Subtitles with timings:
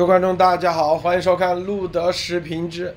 [0.00, 2.96] 各位观众，大家好，欢迎收看路德视频之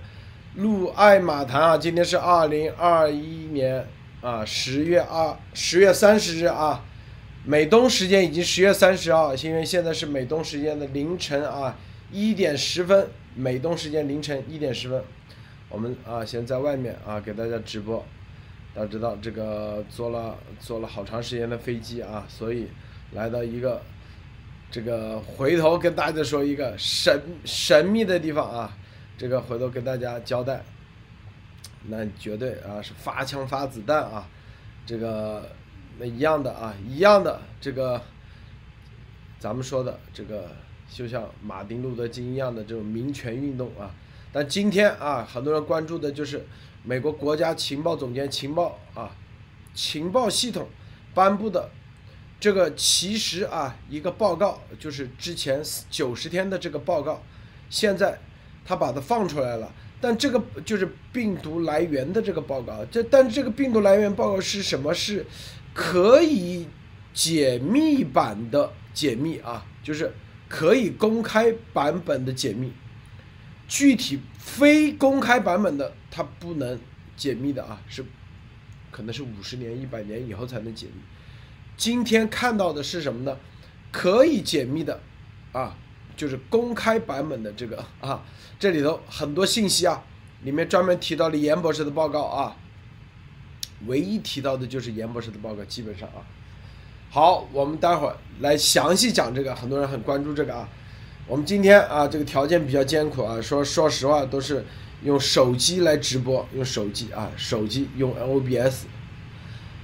[0.55, 1.77] 路爱马谈啊！
[1.77, 3.85] 今天是二零二一年
[4.21, 6.81] 啊十月二十月三十日啊，
[7.43, 11.77] 美东时间已经十月三十号，因为现在是美东时间的凌晨啊
[12.09, 15.03] 一点十分，美东时间凌晨一点十分，
[15.67, 18.01] 我们啊先在外面啊给大家直播。
[18.73, 22.69] 大家知道这个坐了坐了好长时间的飞机啊，所以
[23.11, 23.81] 来到一个。
[24.73, 28.75] 这个回头跟大家说一个神神秘的地方啊，
[29.15, 30.63] 这个回头跟大家交代，
[31.89, 34.27] 那绝对啊是发枪发子弹啊，
[34.83, 35.47] 这个
[35.99, 38.01] 那一样的啊一样的这个，
[39.37, 40.49] 咱们说的这个
[40.89, 43.93] 就像马丁路德金一样的这种民权运动啊，
[44.31, 46.43] 但今天啊很多人关注的就是
[46.83, 49.15] 美国国家情报总监情报啊
[49.75, 50.67] 情报系统
[51.13, 51.69] 颁布的。
[52.43, 57.23] 这个其实啊，一个报告就是之前九十天的这个报告，
[57.69, 58.19] 现在
[58.65, 59.71] 他把它放出来了。
[60.01, 64.93] 但这个就是病毒来源的这个报告，这但这个病毒来源报告是什么？
[64.93, 65.25] 是
[65.73, 66.67] 可以
[67.13, 70.11] 解密版的解密啊，就是
[70.49, 72.73] 可以公开版本的解密。
[73.69, 76.77] 具体非公开版本的，它不能
[77.15, 78.03] 解密的啊，是
[78.91, 81.01] 可能是五十年、一百年以后才能解密。
[81.75, 83.37] 今天看到的是什么呢？
[83.91, 84.99] 可以解密的，
[85.51, 85.75] 啊，
[86.17, 88.23] 就是公开版本的这个 啊，
[88.57, 90.03] 这里头很多信息啊，
[90.43, 92.55] 里面专门提到了严博士的报告啊，
[93.85, 96.25] 唯一提到的就是严博士的报告，基本上啊。
[97.11, 100.67] 好，我们待会儿来详细讲这个，很多人很关注这个啊。
[101.27, 104.65] 我们今天啊，这个条件比较艰苦啊，说说实话都是
[105.03, 108.85] 用手机来直播，用手机啊，手机用 OBS。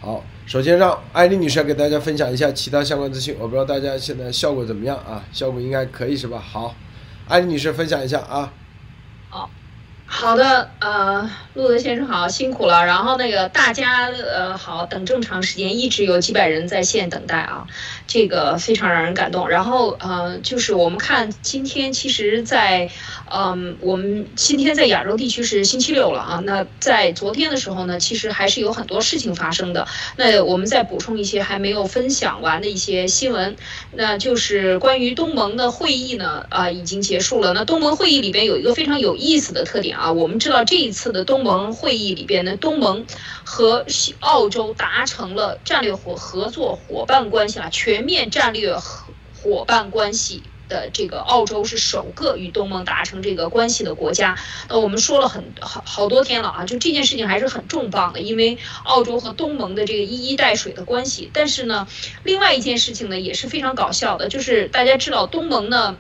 [0.01, 3.35] 好，首先让艾丽女士给大家分享一下其他相关资讯。
[3.37, 5.23] 我不知道大家现在效果怎么样啊？
[5.33, 6.39] 效果应该可以是吧？
[6.39, 6.73] 好，
[7.27, 8.53] 艾丽女士分享一下啊。
[9.29, 9.49] 好。
[10.11, 12.83] 好的，呃，路德先生好，辛苦了。
[12.83, 17.67] 然后那个大家，呃，好，等这么长时间，一直有几百人在线等待啊，
[18.07, 19.47] 这个非常让人感动。
[19.47, 22.89] 然后，呃，就是我们看今天，其实，在，
[23.31, 26.41] 嗯，我们今天在亚洲地区是星期六了啊。
[26.43, 29.87] 那在昨天的时候呢，其实还是有很多事情发生的。
[30.17, 33.55] 那我们再补充一些还没有分享完的一些新闻，
[33.91, 37.53] 那就是关于东盟的会议呢，啊，已经结束了。
[37.53, 39.98] 那东盟会议里边有一个非常有意思的特点。
[39.99, 43.05] 啊，我们知道这一次的东盟会议里边呢，东盟
[43.43, 43.85] 和
[44.21, 48.83] 澳洲达成了战略伙合作伙伴关系了，全面战略伙
[49.43, 54.37] 伙伴关系的这个澳洲是首个与东盟达成这个关系的国家。
[54.69, 61.29] 那我们说了很好好多天了啊，就这件事情还是很重磅的，因为澳洲和东盟的这个一衣带水的关系。
[61.33, 61.87] 但是呢，
[62.23, 65.97] 另外一件事情呢也是非常搞笑的，就是大家知道东盟呢。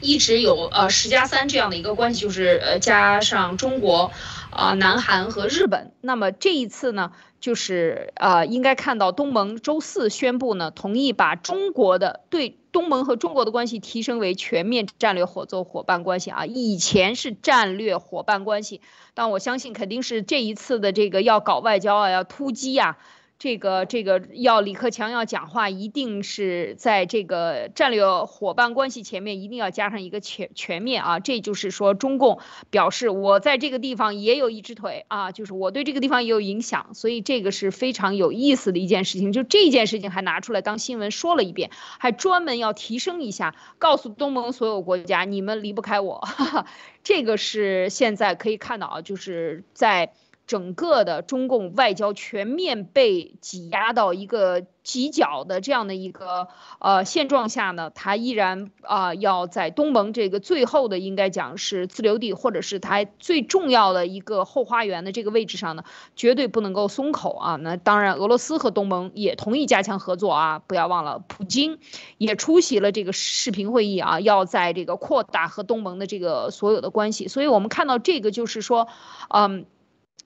[0.00, 4.12] 一直有呃十加三这样的一个关系，就是呃加上中国，
[4.50, 5.92] 啊南韩和日本。
[6.00, 18.80] 那么这一次呢，就是呃应该看到东盟周四宣布呢，同意把中国的对东盟和中国的关系提升为全面战略合作伙伴关系啊，以前是战略伙伴关系，
[19.14, 22.98] 但我相信肯定是这一次的这个要搞外交啊，要突击呀。
[23.38, 32.40] 这个这个要李克强要讲话，一定是在这个战略伙伴关系前面一定要加上一个全全面啊，这就是说中共
[32.70, 39.32] 表示我在这个地方也有一只腿啊，就是我对这个地方也有影响，所以这个是非常有意思的一件事情。
[39.32, 41.70] 就这件事情还拿出来当新闻说了一遍，
[42.00, 46.26] 还专门要提升一下，告诉东盟所有国家你们离不开我，
[47.04, 50.12] 这个是现在可以看到啊，就是在。
[50.48, 56.48] 整个的中共外交全面被挤压到一个极角的这样的一个
[56.78, 65.84] 呃现状下呢，他依然啊要在东盟这个最后的应该讲是自留地，或者是他最重要的一个后花园的这个位置上呢，
[66.16, 67.56] 绝对不能够松口啊。
[67.56, 71.78] 那当然，俄罗斯和东盟也同意加强合作啊，不要忘了，普京
[72.16, 77.28] 也出席了这个视频会议啊，要在这个扩大和东盟的这个所有的关系。
[77.28, 78.88] 所以我们看到这个就是说，
[79.28, 79.66] 嗯。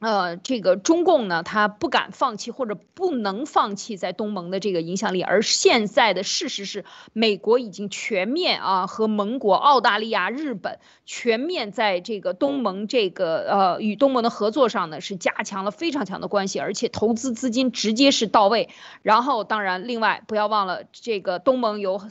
[0.03, 18.71] 呃，这个中共呢，他不敢放弃或者不能放弃在东盟的这个影响力，而现在的事实是，美国已经全面啊和盟国澳大利亚、日本全面在这个东盟这个呃与东盟的合作上呢是加强了非常强的关系，而且投资资金直接是到位。
[19.03, 22.03] 然后，当然，另外不要忘了这个东盟有。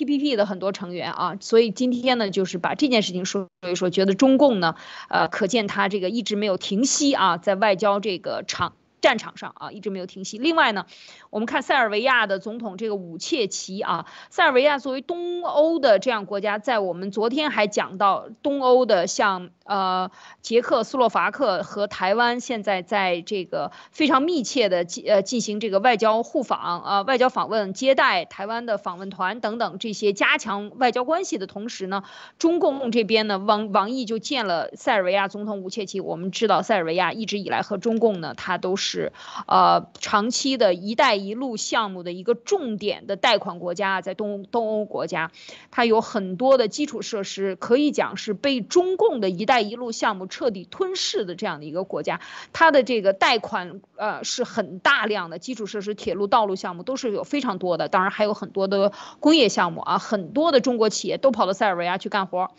[0.00, 4.74] TPP 的很多成员啊，所以今天呢，就是把这件事情说一说，觉得中共呢，
[5.10, 10.38] 呃，可见他这个一直没有停息啊，在外交这个场战场上啊，一直没有停息。
[10.38, 10.86] 另外呢，
[11.30, 20.10] 我们看塞尔维亚的总统这个武切奇啊，塞尔维亚作为东欧的这样国家，在我们昨天还讲到东欧的像呃
[20.42, 32.02] 捷克斯洛伐克和台湾，现在在这个非常密切的进呃进行这个外交互访啊，外交访问接待台湾的访问团等等这些加强外交关系的同时呢，
[32.38, 36.00] 中共这边呢，王王毅就见了塞尔维亚总统武切奇。
[36.00, 38.89] 我们知道塞尔维亚一直以来和中共呢，它都是。
[38.90, 39.12] 是，
[39.46, 45.30] 呃，长期的一带一路项目的一个重点的贷款国家，在东东欧国家，
[45.70, 52.20] 它有很多的基础设施，可以讲是被中共的一带一路项目彻底吞噬的这样的一个国家。
[52.52, 58.90] 它的这个贷款，呃，是很大量的基础设施、铁路、道路项目都是有非常多的，当然还有很多的
[59.20, 62.50] 工业项目啊，很多的中国企业都跑到塞尔维亚去干活，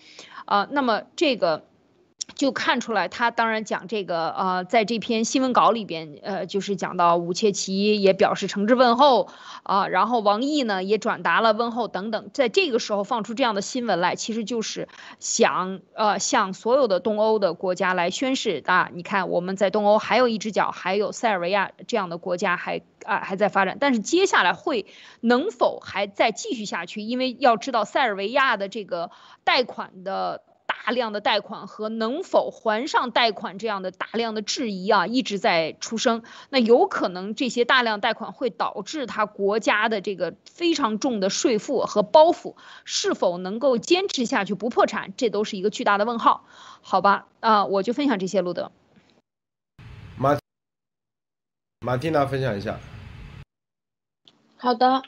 [0.46, 1.66] 啊，那么这个。
[2.42, 9.30] 就看出来，他当然讲这个，呃，在这篇新闻稿里边，呃，就是讲到武切奇也表示诚挚问候，
[9.62, 14.88] 啊，然后王毅呢也转达了问候等等，在这个时候放出这样的新闻来，其实就是
[15.20, 24.88] 想，呃，向所有的东欧的国家来宣示啊，你看我们在东欧还有一只脚，还有塞尔维亚这样的国家还啊还在发展，但是接下来会
[25.20, 27.04] 能否还再继续下去？
[27.04, 29.12] 因为要知道塞尔维亚的这个
[29.44, 30.42] 贷款的。
[30.84, 36.24] 大量的贷款和能否还上贷款这样的大量的质疑啊，一直在出生。
[36.50, 46.46] 那有可能这些大量贷款会导致他国家的这个非常重的税负和包袱是否能够坚持下去不破产，这都是一个巨大的问号。
[46.82, 48.72] 好吧，啊，我就分享这些，路德。
[50.18, 50.38] 马
[51.82, 52.80] 马蒂娜分享一下。
[54.58, 55.04] 好的，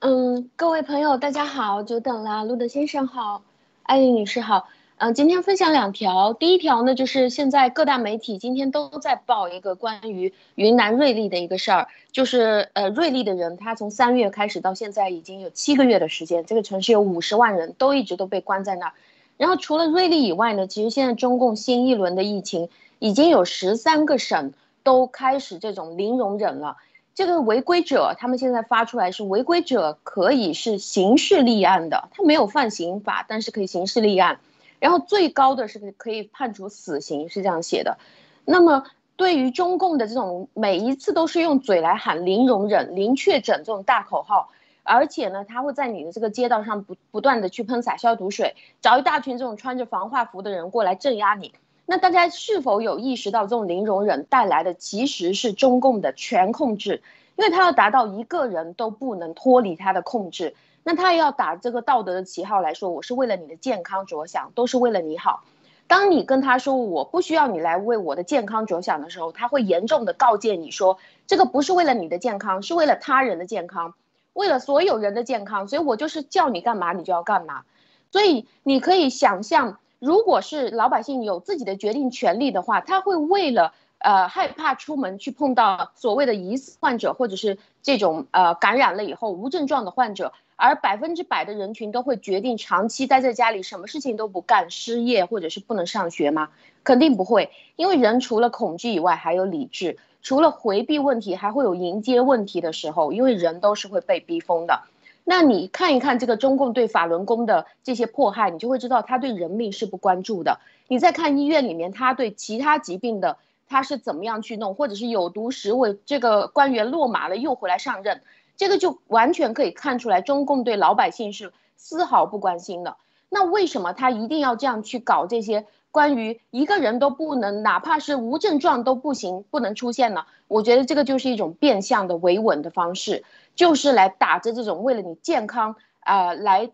[0.00, 3.42] 嗯，各位朋友大家好，久等了，路德先生好，
[3.84, 4.68] 艾丽女士好。
[4.96, 6.34] 嗯，今天分享两条。
[6.34, 18.92] 第一条呢，就是现在各大媒体今天都在报一个关于云南瑞丽的一个事儿，就是呃，瑞丽的人他从三月开始到现在已经有七个月的时间，这个城市有五十万人都一直都被关在那儿。
[19.36, 22.68] 然后除了瑞丽以外呢，其实现在中共新一轮的疫情
[23.00, 24.52] 已经有十三个省
[24.84, 26.76] 都开始这种零容忍了。
[27.16, 34.38] 这个违规者，他们现在发出来是违规者可以是刑事立案的，他没有犯刑法，但是可以刑事立案。
[34.84, 37.96] 然后最高的是可以判处死刑，是这样写的。
[38.44, 38.84] 那么
[39.16, 44.50] 对于中共的这种每一次都是用嘴来喊零容忍、零确诊这种大口号，
[44.82, 51.54] 而且呢，他会在你的这个街道上不不断的去喷洒消毒水，找一大群这种穿着防化服的人过来镇压你。
[51.86, 57.02] 那大家是否有意识到这种零容忍带来的其实是中共的全控制？
[57.36, 60.54] 因为他要达到一个人都不能脱离他的控制。
[60.84, 65.42] 那他要打这个道德的旗号来说，我是为了你的健康着想，都是为了你好。
[65.86, 73.94] 当你跟他说我不需要你来为我的健康着想的时候，他会严重的告诫你说，这个不是为了你的健康，是为了他人的健康，
[74.32, 75.68] 为了所有人的健康。
[75.68, 77.64] 所以我就是叫你干嘛，你就要干嘛。
[78.10, 90.32] 所以你可以想象，如果是老百姓有自己的决定权利的话，他会为了呃害怕出门去碰到所谓的疑似患者，或者是这种呃感染了以后无症状的患者。
[90.56, 96.50] 而百分之百的人群都会决定长期待在家里，什么事情都不干，失业或者是不能上学吗？
[96.82, 104.82] 肯定不会，因为人除了恐惧以外还有理智，除了回避问题，还会有迎接问题的时候，因为人都是会被逼疯的。
[105.24, 110.60] 那你看一看这个中共对法轮功的这些迫害，你就会知道他对人命是不关注的。
[110.86, 118.20] 你再看医院里面他对其他疾病的他是怎么样去弄，或者是有毒食物，这个官员落马了又回来上任。
[118.56, 122.96] 这个就完全可以看出来，中共对老百姓是丝毫不关心的。
[123.28, 130.24] 那为什么他一定要这样去搞这些关于一个人都不能，哪怕是无症状都不行，不能出现呢？
[130.46, 133.24] 我觉得这个就是一种变相的维稳的方式，
[133.56, 136.70] 就是来打着这种为了你健康啊，来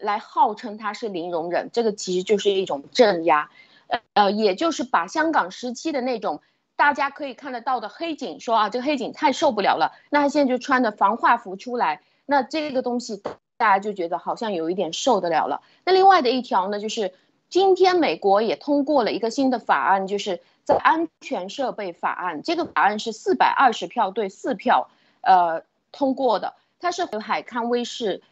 [0.00, 3.50] 来号称他是零容忍，这个其实就是一种镇压，
[3.88, 6.40] 呃呃，也就是把香港时期的那种。
[6.76, 13.22] 大家可以看得到的黑警说啊，这个黑警太受不了了，那他现在就穿着防化服出来，那这个东西
[13.56, 15.62] 大家就觉得好像有一点受得了了。
[15.84, 17.12] 那另外的一条呢，就是
[17.48, 24.88] 今天美国也通过了一个新的法案，就是在安全设备法案，这个法案是四百二十票对四票，
[25.20, 25.62] 呃
[25.92, 28.22] 通过的，它是和海康威视。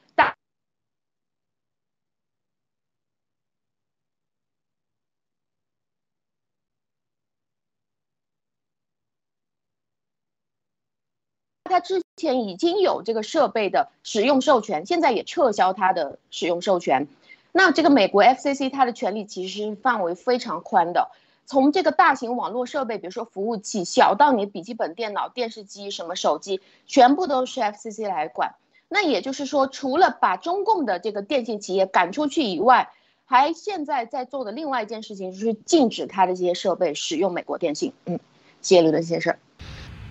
[11.73, 17.09] 他之前已经有这个设备的使用授权，现在也撤销他的使用授权。
[17.51, 21.11] 那这个美国 FCC 它的权利其实范围非常宽的，
[21.47, 28.55] 从这个大型网络设备，比如说服务器，小到你笔记本电脑、电视机、什么手机，全部都是 FCC 来管。
[28.91, 32.91] 那也就是说，除了把中共的这个电信企业赶出去以外，
[33.25, 37.95] 还现在在做的另外一件事情就是禁止它的这些设备使用美国电信。
[38.05, 38.21] 嗯，
[38.61, 39.37] 谢谢刘德先生。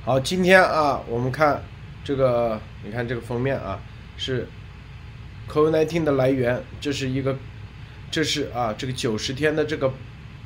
[0.04, 1.62] 好，今天啊，我们看
[2.04, 3.80] 这个，你看这个封面啊，
[4.18, 4.48] 是
[5.48, 7.38] COVID-19 的来源，这是一个，
[8.10, 9.94] 这是啊，这个九十天的这个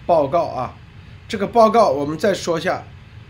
[0.06, 0.76] 报告啊，
[1.30, 2.84] 这个报告我们再说一下，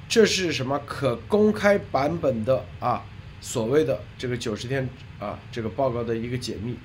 [0.10, 3.04] 这是什么可公开版本的啊，
[3.40, 4.90] 所谓的这个九十天
[5.20, 6.76] 啊，这个报告的一个解密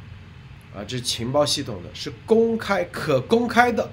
[0.75, 3.91] 啊，这是情报系统的，是公开可公开的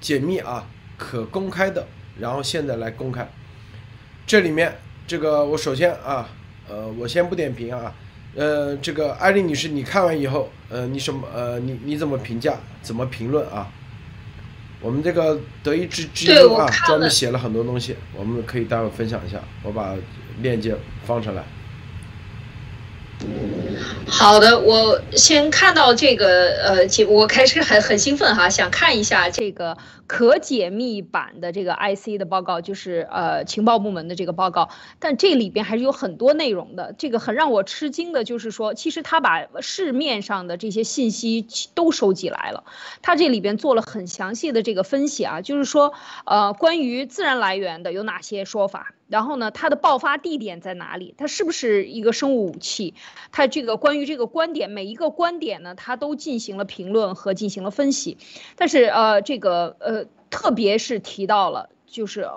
[0.00, 0.64] 解密啊，
[0.96, 1.84] 可公开的，
[2.20, 3.28] 然后现在来公开。
[4.26, 4.74] 这里面，
[5.06, 6.28] 这个我首先啊，
[6.68, 7.92] 呃，我先不点评啊，
[8.34, 13.68] 呃，这个艾丽女士，你看完以后，呃，你什么，呃，你你怎么评价，怎么评论啊？
[14.80, 19.94] 我们这个德意志之音啊，专门写了很多东西，我们可以待会分享一下，我把
[20.40, 21.42] 链接放上来。
[24.06, 34.68] 好的，我先看到这个呃，我开始很很兴奋哈，想看一下这个可解密版的这个 IC 的报告，就是呃情报部门的这个报告。
[34.98, 36.94] 但这里边还是有很多内容的。
[36.96, 42.64] 这个很让我吃惊的就是说，其实他把市面上的这些信息都收集来了，
[43.02, 45.94] 他这里边做了很详细的这个分析啊，就是说
[46.26, 48.94] 呃关于自然来源的有哪些说法。
[49.06, 51.14] 然后呢，它的爆发地点在哪里？
[51.18, 52.94] 它是不是一个生物武器？
[53.32, 58.16] 它这个关于这个观点，每一个观点呢，它都进行了评论和进行了分析。
[58.56, 60.03] 但是呃，这个呃，
[60.34, 62.28] 特别是提到了就是。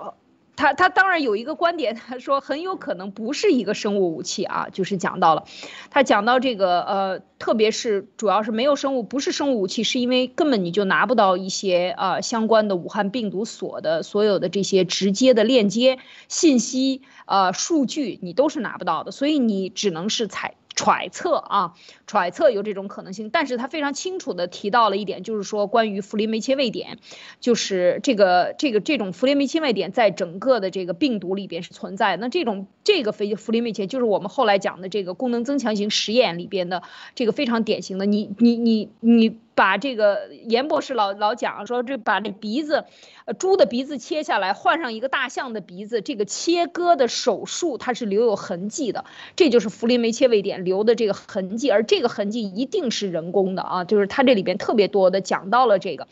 [0.60, 5.44] 他他当然有一个观点，他说很有可能不是一个生物武器啊，就是讲到了，
[5.88, 20.56] 他讲到这个呃，特别是主要是没有生物，不是生物武器，是因为根本你就拿不到一些呃相关的武汉病毒所的所有的这些直接的链接信息呃数据，你都是拿不到的，所以你只能是采。
[20.78, 21.74] 揣测啊，
[22.06, 26.98] 揣测有这种可能性，但是他非常清楚的提到了一点，就是说关于弗林梅切位点，
[27.40, 32.16] 就是这个这个这种弗林梅切位点在整个的这个病毒里边是存在。
[32.16, 36.84] 那这种这个非弗林梅切就是我们后来讲的这个功能增强型实验里边的
[37.16, 39.36] 这个非常典型的，你你你你。
[39.58, 42.84] 把这个严博士老老讲说，这把这鼻子，
[43.24, 56.06] 呃，猪的鼻子切下来，换上一个大象的鼻子，这个切割的手术它是留有痕迹的，这就是弗林梅切位点留的这个痕迹，而这个痕迹一定是人工的啊，就是它这里边特别多的讲到了这个，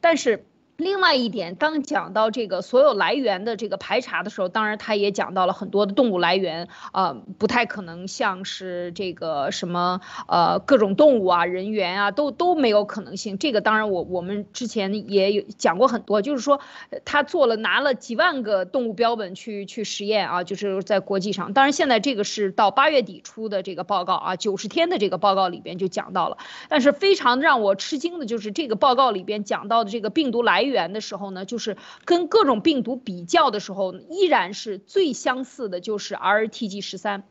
[0.00, 0.44] 但是。
[0.80, 13.36] 另外一点，当讲到这个所有来源的这个排查的时候，当然他也讲到了很多的动物来源，呃，不太可能像是这个什么呃各种动物啊、人员啊，都都没有可能性。
[13.36, 16.60] 这个当然我我们之前也有讲过很多，就是说
[17.04, 21.52] 他做了拿了几万个动物标本去去实验啊，就是在国际上。
[21.52, 26.38] 当然现在这个是到八月底出的这个报告啊，九十天的这个报告里边就讲到了。
[26.70, 30.69] 但是非常让我吃惊的就是这个报告里边讲到的这个病毒来源。
[30.70, 37.24] 源的时候呢，就是跟各种病毒比较的时候，依然是最相似的，就是 RTG 十三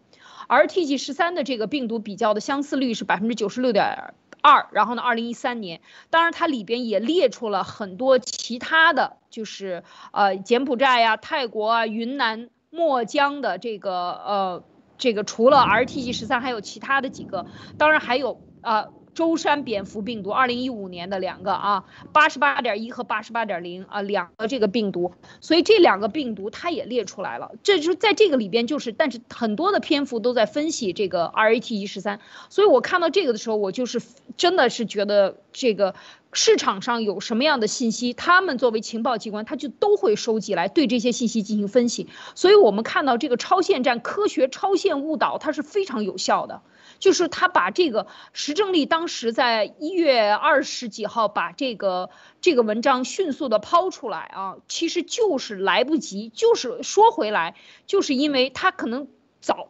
[0.48, 4.68] ，RTG 十三的这个病毒比较的相似率是百分之九十六点二。
[4.72, 14.64] 然后呢，二零一三年，当然它里边也列出了很多其他的就是呃柬埔寨呀、泰国啊、云南、墨江的这个呃
[14.98, 17.46] 这个除了 RTG 十三，还有其他的几个，
[17.78, 18.88] 当然还有啊。
[19.20, 21.84] 舟山蝙蝠病毒，二零一五年的两个啊，
[22.14, 25.12] 八十八点一和八十八点零啊，两个这个病毒，
[25.42, 27.52] 所以这两个病毒它也列出来了。
[27.62, 34.02] 这就是在这个里边，就是但是很多的篇幅都在分析这个 R A T 一十三，所以我看到这个的时候，我就是
[34.38, 35.96] 真的是觉得这个
[36.32, 42.08] 市场上有什么样的信息，他们作为情报机关，他就都会收集来对这些信息进行分析。
[42.36, 46.62] 所以我们看到这个超限战、科学超限误导，它是非常有效的。
[47.00, 52.10] 就是他把这个石正丽当时在一月二十几号把这个
[52.42, 57.56] 这个文章迅速的抛出来啊，其实就是来不及，就是说回来，
[57.88, 59.08] 就是因为他可能
[59.40, 59.70] 早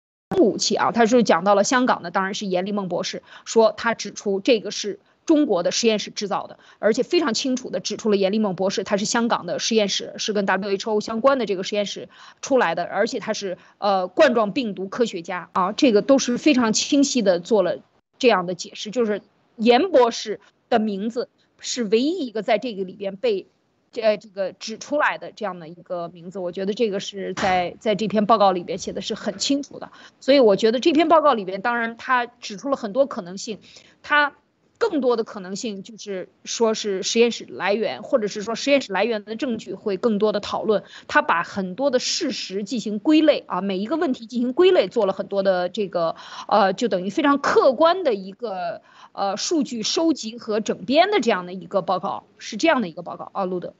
[0.41, 4.99] 武器啊，他是讲到了香港的，当然是严立梦博士说他指出这个是。
[5.23, 12.09] 中国的实验室制造的，而且非常清楚的指出了严立梦博士他是香港的实验室，是跟 WHO 相关的这个实验室
[12.41, 17.77] 出来的，而且他是呃冠状病毒科学家啊，这个都是非常清晰的做了
[18.17, 19.21] 这样的解释，就是
[19.57, 21.29] 严博士的名字
[21.59, 23.45] 是唯一一个在这个里边被。
[23.91, 33.59] 这这个指出来的这样的一个名字，我觉得这个是在在这篇报告里边写的是很清楚的，所以我觉得这篇报告里边，当然他指出了很多可能性，
[34.01, 34.33] 他
[34.77, 46.15] 更多的可能性就是说是实验室来源，或者是说实验室来源的证据会更多的讨论，他把很多的事实进行归类啊，每一个问题进行归类，做了很多的这个
[46.47, 48.81] 呃，就等于非常客观的一个
[49.13, 53.73] 呃数据收集和整编的这样的一个报告，是这样的一个报告啊，路德。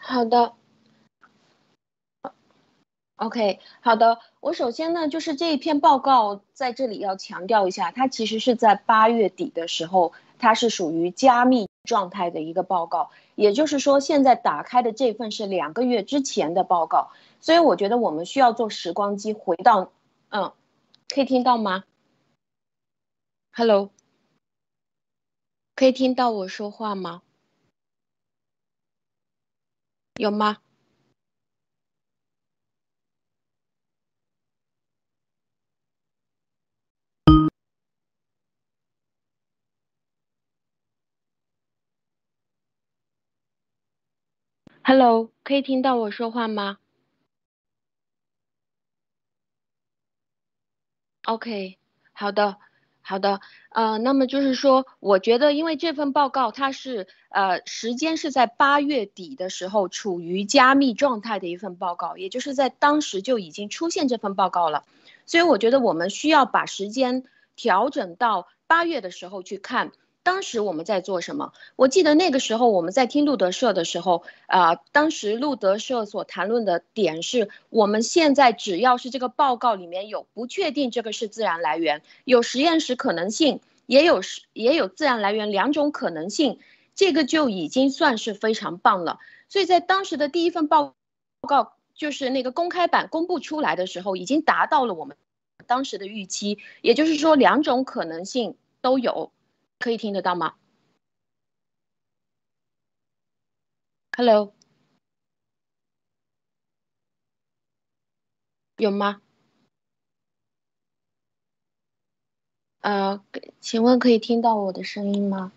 [0.00, 0.54] 好的
[3.16, 4.20] ，OK，好的。
[4.40, 13.10] 我首先呢，就是这一篇报告在这里要强调一下，它其实是在八月底的时候，它是属于加密状态的一个报告。
[13.34, 19.92] 也就是说，现在打开的这份是两个月之前的报告，所以我觉得我们需要做时光机回到，
[20.30, 20.52] 嗯，
[21.08, 21.84] 可以听到吗
[23.52, 23.90] ？Hello，
[25.76, 27.22] 可以听到我说话吗？
[30.16, 30.58] 有吗
[44.88, 46.78] ？Hello，可以听到我说话吗
[51.24, 51.76] ？OK，
[52.14, 52.56] 好的。
[53.02, 64.86] 好的，呃，那么就是说，我觉得，因为这份报告它是，呃，时间是在八月底的时候，处于加密状态的一份报告，也就是在当时就已经出现这份报告了，
[65.26, 67.24] 所以我觉得我们需要把时间
[67.56, 69.92] 调整到八月的时候去看。
[70.28, 71.54] 当时我们在做什么？
[71.74, 86.58] 我记得那个时候我们在听路德社的时候，啊，当时路德社所谈论的点是，我们现在只要是这个报告里面有不确定这个是自然来源，有实验室可能性，也有是也有自然来源两种可能性，
[86.94, 89.20] 这个就已经算是非常棒了。
[89.48, 90.92] 所以在当时的第一份报
[91.48, 95.16] 告，就是那个公开版公布出来的时候，已经达到了我们
[95.66, 99.32] 当时的预期，也就是说两种可能性都有。
[99.78, 100.54] 可以听得到吗
[104.16, 104.52] ？Hello，
[108.76, 109.22] 有吗？
[112.80, 113.24] 呃，
[113.60, 115.52] 请问可以听到我的声音吗？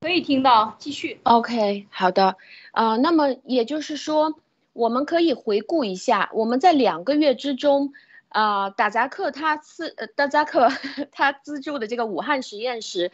[0.00, 1.20] 可以听到，继续。
[1.24, 2.36] OK，好的。
[2.72, 4.38] 呃，那么也就是说。
[4.76, 7.94] 我们可以回顾一下，我们在两个月之中，
[8.28, 10.70] 啊，达扎克他资呃，达扎克
[11.10, 13.10] 他资助的这个武汉实验室，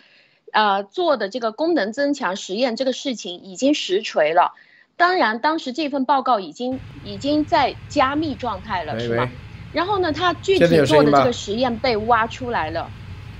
[0.50, 4.52] 啊，做的这个功能增强实验这个事情已经实锤了。
[4.96, 9.30] 当然，当时这份报告已经已经在加密状态了，是吗？
[9.72, 12.90] 然后呢，他具体做的这个实验被挖出来了。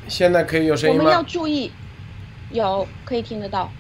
[0.09, 1.03] 现在可以有声音吗？
[1.03, 1.71] 我们要注意，
[2.53, 3.71] 有可以听得到。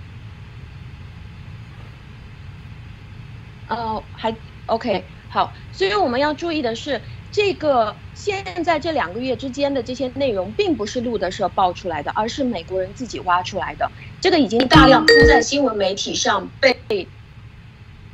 [3.72, 13.90] 呃，还 OK，好，所以我们要注意的是，这个现在这两个月之间的这些内容，并不是路德社爆出来的，而是美国人自己挖出来的。
[14.20, 17.08] 这个已经大量铺在新闻媒体上，被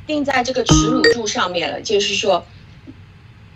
[0.05, 1.81] 钉在这个耻辱柱上面了。
[1.81, 2.47] 就是说，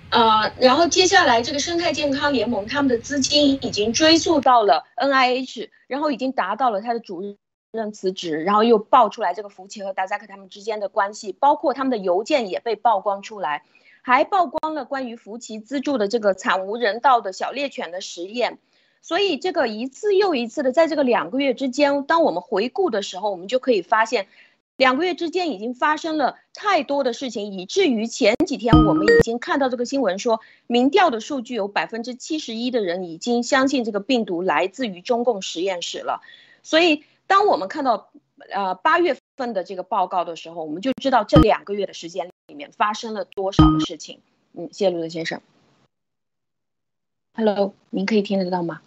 [0.09, 7.37] 呃，然后接下来这个生态健康联盟他们的资金已经追溯到了 NIH，然后已经达到了他的主
[7.73, 7.91] 任。
[7.91, 13.65] 辞职，然后又爆出来这个福奇和达扎克他们之间的关系，包括他们的邮件也被曝光出来，
[14.01, 18.57] 还曝光了关于福奇资助的这个惨无人道的小猎犬的实验。
[19.01, 24.27] 所以这个一次又一次的在这个两个月之间，当我们回顾的时候，我们就可以发现，
[24.77, 36.21] 两个月之间已经发生了太多的事情，以至于前几天我们已经看到这个新闻说，民调的数据有百分之七十一的人已经相信这个病毒来自于中共实验室了，
[36.61, 37.03] 所以。
[37.33, 38.11] 当我们看到
[38.51, 44.21] 呃八月份的这个报告的时候，我们就知道这两个月的时间里面发生了多少的事情。
[44.51, 45.41] 嗯，谢谢卢德先生。
[47.33, 48.81] Hello，您可以听得到吗？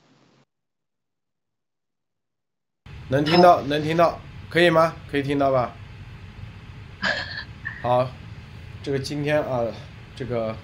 [3.09, 4.94] 能听到，能听到，可以吗？
[5.11, 5.74] 可以听到吧？
[7.82, 8.09] 好，
[8.80, 9.66] 这个今天啊，
[10.14, 10.54] 这个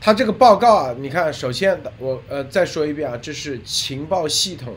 [0.00, 4.74] 他这个报告啊，你看，首先我呃再说一遍啊，这是情报系统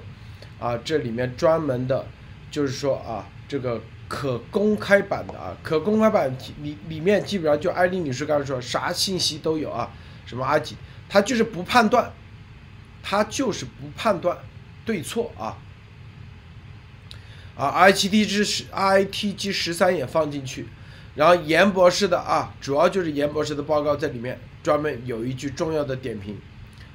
[0.62, 2.06] 啊，这里面专门的，
[2.50, 9.92] 就是说啊，这个可公开版的啊，可公开版里里面基本上就艾丽女士刚才说，啥信息都有啊，
[10.26, 10.78] 什么阿吉，
[11.10, 12.14] 他就是不判断，
[13.02, 14.38] 他就是不判断
[14.86, 15.58] 对错啊。
[17.58, 20.68] 啊，I T T 之十，I T G 十三也放进去，
[21.16, 26.40] 然后严博士的啊，主要就是严博士的报告在里面专门有一句重要的点评，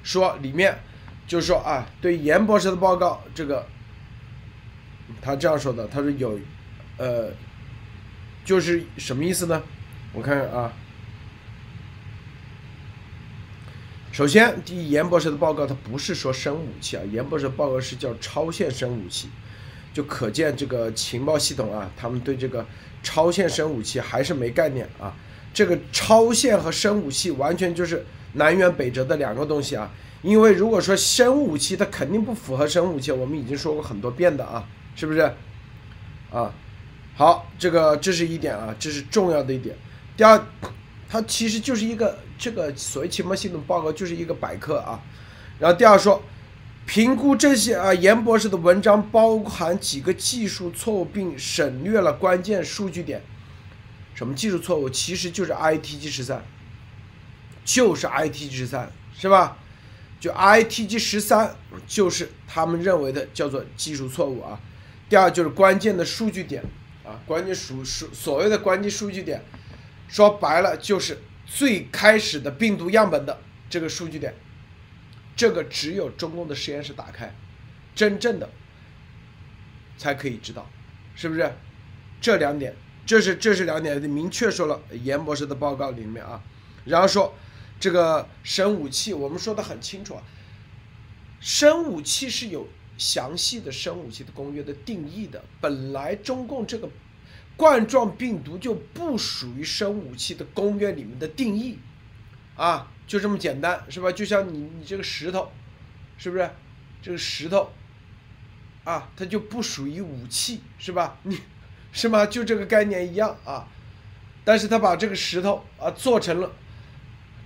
[0.02, 0.78] 说里面
[1.26, 3.66] 就是说啊，对严博士的报告这个，
[5.20, 6.38] 他这样说的，他说有，
[6.96, 7.30] 呃，
[8.44, 9.62] 就是什么意思呢？
[10.12, 10.72] 我看看啊，
[14.12, 19.28] 首先第一，严博士的报告他不是说生武器啊，严博士的报告是叫超限生武器。
[19.92, 22.66] 就可见这个情报系统啊，他们对这个
[23.02, 25.10] 超限生武器还是没概念啊。
[25.54, 29.90] 这个超限和生武器完全就是南辕北辙的两个东西啊。
[30.22, 35.20] 因为如果说生武器，它肯定不符合生武器，我们已经说过很多遍的啊，是不是？
[36.30, 36.52] 啊，
[37.14, 39.76] 好，这个这是一点啊，这是重要的一点。
[40.16, 40.44] 第二，
[41.08, 45.00] 它其实就是一个这个所谓情报系统报告就是一个百科啊。
[45.58, 46.22] 然后第二说。
[46.88, 53.20] 评估这些啊，严博士的文章包含几个技术错误，并省略了关键数据点。
[54.14, 54.88] 什么技术错误？
[54.88, 56.44] 其实就是 ITG 十三，
[57.64, 59.58] 就是 ITG 十三，是吧？
[60.18, 61.54] 就 ITG 十三
[61.86, 64.60] 就是他们认为的叫做技术错误啊。
[65.08, 66.62] 第二就是关键的数据点
[67.04, 69.42] 啊，关键数数所谓的关键数据点，
[70.08, 73.38] 说白了就是最开始的病毒样本的
[73.70, 74.34] 这个数据点。
[75.36, 77.32] 这个只有中共的实验室打开，
[77.94, 78.48] 真正的
[79.98, 80.66] 才可以知道，
[81.14, 81.52] 是不是？
[82.22, 82.74] 这两点，
[83.04, 86.42] 这是这是两点，明确说了严博士的报告里面啊。
[86.86, 87.34] 然后说
[87.78, 90.22] 这个生武器，我们说的很清楚啊，
[91.40, 95.44] 生武器是有详细的生武器的公约的定义的。
[95.60, 96.88] 本来中共这个
[97.56, 101.78] 冠状病毒就不属于生武器的公约里面的定义
[102.56, 102.90] 啊。
[103.06, 104.10] 就这么简单，是吧？
[104.10, 105.52] 就像你你这个石头，
[106.18, 106.50] 是不是？
[107.00, 107.70] 这个石头，
[108.82, 111.16] 啊，它就不属于武器，是吧？
[111.22, 111.38] 你，
[111.92, 112.26] 是吗？
[112.26, 113.68] 就这个概念一样啊。
[114.44, 116.50] 但是他把这个石头啊做成了，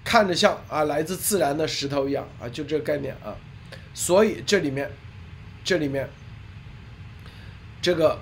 [0.04, 3.36] 看着像啊来自自然的石头一样啊，就这个概念啊。
[3.94, 4.90] 所以这里面，
[5.64, 6.08] 这里面，
[7.82, 8.18] 这个，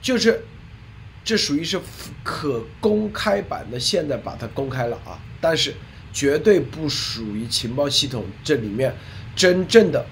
[0.00, 0.44] 就是。
[1.24, 1.80] 这属于是
[2.24, 5.72] 可公开版的，现在把它公开了啊，但是
[6.12, 8.92] 绝对不属于情报系统这里面
[9.36, 10.04] 真正的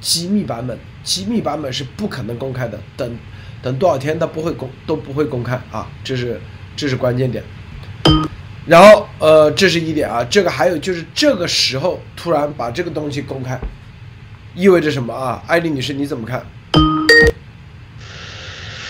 [0.00, 3.18] 机密版本，机密版本是不可能公开的，等
[3.60, 6.40] 等多少天它不会公都不会公开啊，这是
[6.74, 7.44] 这是关键点。
[8.66, 13.56] 然后呃，这是一点啊，这个还有就是这个时候突然把这个东西公开，
[14.56, 15.40] 意味着什么啊？
[15.46, 16.44] 艾丽女士你怎么看？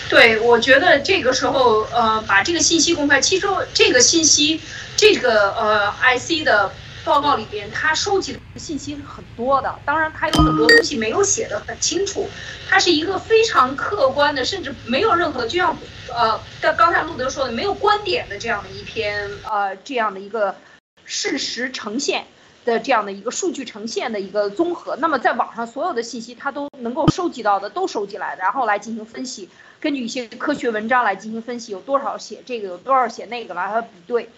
[0.09, 4.61] 对，我觉得这个时候，呃，把这个信息公开，其实这个信息，
[4.97, 6.73] 这个呃，IC 的
[7.07, 9.73] 报告里边，他收集的信息是很多的。
[9.85, 12.29] 当然，他有很多东西没有写的很清楚。
[12.69, 15.77] 它是一个非常客观的，甚至没有任何，就像
[16.13, 20.57] 呃，刚刚才路德说的，没有观点的这样的一篇呃，这样的一个
[21.05, 22.27] 事实呈现
[22.65, 24.97] 的这样的一个数据呈现的一个综合。
[24.97, 29.49] 那么，在网上所有的信息，他都能够收集到的都收集来，然后来进行分析。
[29.79, 34.29] 根据一些科学文章来进行分析，有多少写这个，有多少写那个来和比对，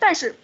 [0.00, 0.34] 但是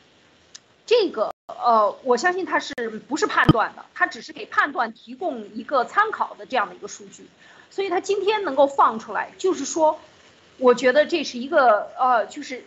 [0.87, 2.75] 这个呃，我相信它是
[3.09, 7.27] 不是判断的，它只是给判断提供一个参考的这样的一个数据，
[7.71, 9.99] 所以它今天能够放出来，就是说，
[10.59, 12.65] 我觉得这是一个呃，就是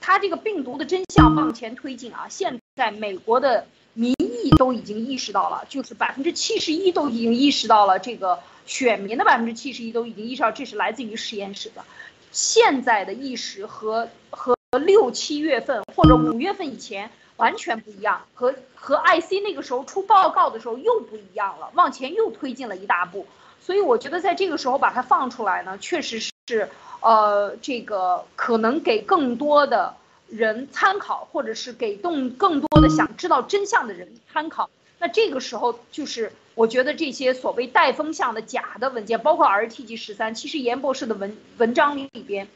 [0.00, 8.40] 它这个病毒的真相往前推进啊，现在美国的民意都已经意识到了，就是百分之七十一都已经意识到了这个。
[8.66, 11.84] 选民的百分之七十一都已经意识到这是来自于实验室的，
[12.30, 17.10] 现在的意识和和六七月份或者五月份以前
[17.40, 23.26] 完全不一样，和和 IC 那个时候出报告的时候又不一样了，往前又推进了一大步，
[23.60, 26.68] 所以我觉得在这个时候把它放出来呢，确实是
[27.00, 29.96] 呃这个可能给更多的
[30.28, 34.70] 人参考，或者是给动更多的想知道真相的人参考。
[34.98, 42.48] 那这个时候就是，我觉得这些所谓带风向的假的文件，包括 RTG 十三，其实严博士的文文章里里边，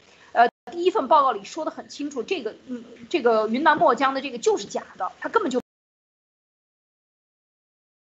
[0.75, 5.61] 第一份报告里说的很清楚，这个嗯，这个云南墨江的这个就是假的，他根本就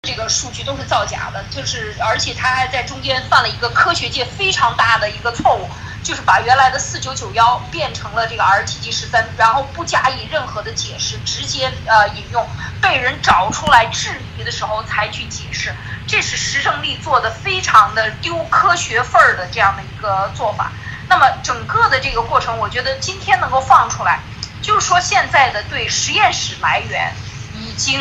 [0.03, 5.67] 这个数据都是造假的，就是而且他还在中间犯了一个科学界非常大的一个错误。
[6.05, 12.47] 就是把原来的四九九幺变成了这个 RTG 十三，然后不加以任何的解释，直接呃引用，
[12.81, 15.75] 被人找出来质疑的时候才去解释，
[16.07, 20.73] 这是石正丽做的非常的丢科学份儿的这样的一个做法。
[21.09, 24.21] 那么整个的这个过程，我觉得今天能够放出来，
[24.63, 27.13] 就是说现在的对实验室来源
[27.55, 28.01] 已经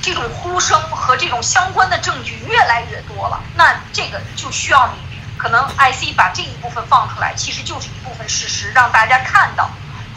[0.00, 5.12] 这种呼声和这种相关的证据越来越多了，那这个就需要你。
[5.38, 9.68] 可能 IC 把这一部分放出来，其实就是一部分事实，让大家看到，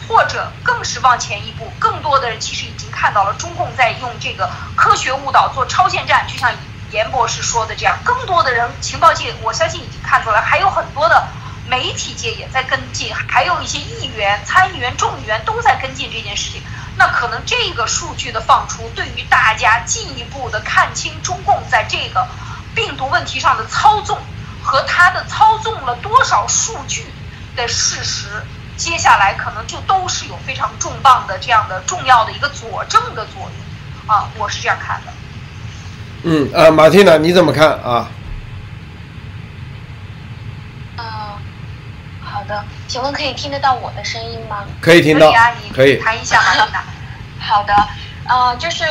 [0.06, 6.52] 或者更是往前一步，更多的人其实已经看到了中共在用这个科学误导做超限战，就像
[6.92, 11.26] 严博士说的这样，更多的人情报界我相信已经看出来，还有很多的
[11.68, 16.62] 媒体界也在跟进，还有一些议员、参议员、众议员都在跟进这件事情。
[16.96, 22.26] 那可能这个数据的放出，对于大家进一步的看清中共在这个
[22.74, 24.18] 病毒问题上的操纵。
[24.68, 27.06] 和他的操纵了多少数据
[27.54, 28.26] 的事实，
[28.76, 35.12] 接下来可能就都是有非常重磅的这样的重要的一个佐证的作用，啊，我是这样看的。
[36.24, 38.10] 嗯，呃，马蒂娜你怎么看啊？
[40.96, 41.04] 嗯，
[42.26, 44.66] 好的，请问可以听得到我的声音吗？
[44.80, 45.32] 可以听到，
[45.74, 46.68] 可以谈一下吗。
[47.38, 47.74] 好的，
[48.28, 48.84] 呃，就是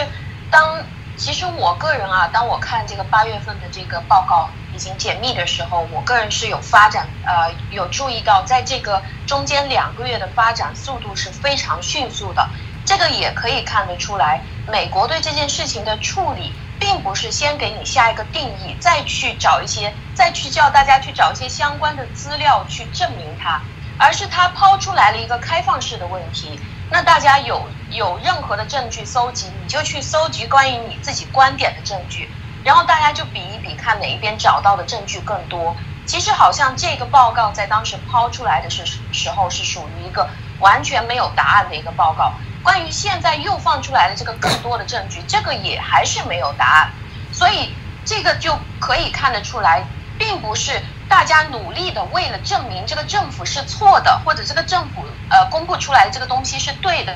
[0.50, 0.82] 当
[1.18, 4.50] 其实我个人啊，当我看这个八月份的这个报告。
[4.74, 12.46] 已经解密的时候，我个人是有发展，呃，有注意到，在这个中间两个月的发展速度是非常迅速的。
[12.86, 23.62] 这个也可以看得出来，美国对这件事情的处理，并不是先给你下一个定义，再去找一些，再去叫大家去找一些相关的资料去证明它，
[23.98, 26.60] 而是他抛出来了一个开放式的问题。
[26.92, 32.30] 那大家有有任何的证据搜集，你就去搜集关于你自己观点的证据。
[32.64, 35.76] 然后大家就比一比，看哪一边找到的证据更多。
[36.06, 42.34] 其实好像这个报告在当时抛出来的是时候，是属于一个完全没有答案的一个报告。
[42.66, 46.90] 关于现在又放出来的这个更多的证据，这个也还是没有答案。
[47.32, 47.70] 所以
[48.04, 49.84] 这个就可以看得出来，
[50.18, 57.16] 并不是大家努力的为了证明这个政府是错的，或者这个政府呃公布出来的这个东西是对的。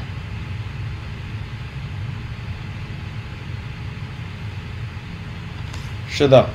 [6.07, 6.47] 是的，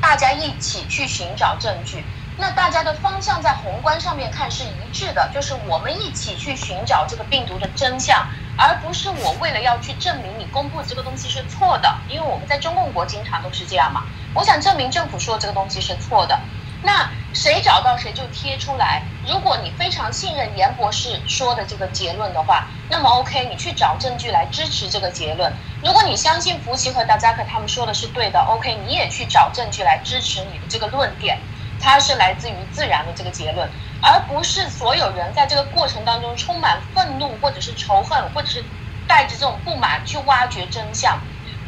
[0.00, 2.02] 大家一起去寻找证据。
[2.40, 8.26] 那大家的方向在宏观上面看是一致的，就是我们一起去寻找这个病毒的真相，
[8.56, 11.94] 而不是我为了要去证明你公布这个东西是错的。
[12.08, 16.40] 因为我们在中共国经常都是这样嘛，我想证明政府说的这个东西是错的。
[16.82, 19.02] 那谁找到谁就贴出来。
[19.28, 25.52] 如果你非常信任严博士说的这个结论的话，那么 OK，你去找证据来支持这个结论。
[25.84, 31.38] 如果你相信福奇和达扎克他们说的是对的，OK，你也去找证据来支持你的这个论点，
[31.80, 33.68] 它是来自于自然的这个结论，
[34.02, 38.64] 而不是所有人在这个过程当中充满愤怒或者是仇恨，或者是
[39.08, 41.18] 带着这种不满去挖掘真相。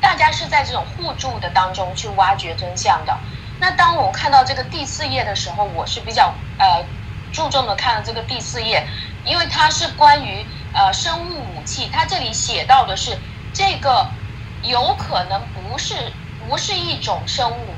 [0.00, 3.18] 大家是在这种互助的当中去挖掘真相的。
[3.58, 6.84] 那当我看到这个第四页的时候，我是比较呃
[7.32, 8.86] 注重的看了这个第四页，
[9.24, 13.16] 因为它是关于呃生物武器，它这里写到的是
[13.52, 14.10] 这个
[14.60, 15.94] 有可能不是
[16.38, 17.76] 不是一种生物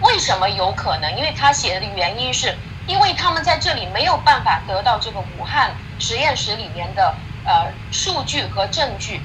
[0.00, 1.16] 为什么有可能？
[1.16, 7.14] 因为他写的原因是，因为他们在这里没有办法得到这个武汉实验室里面的
[7.44, 9.20] 呃数据和证据，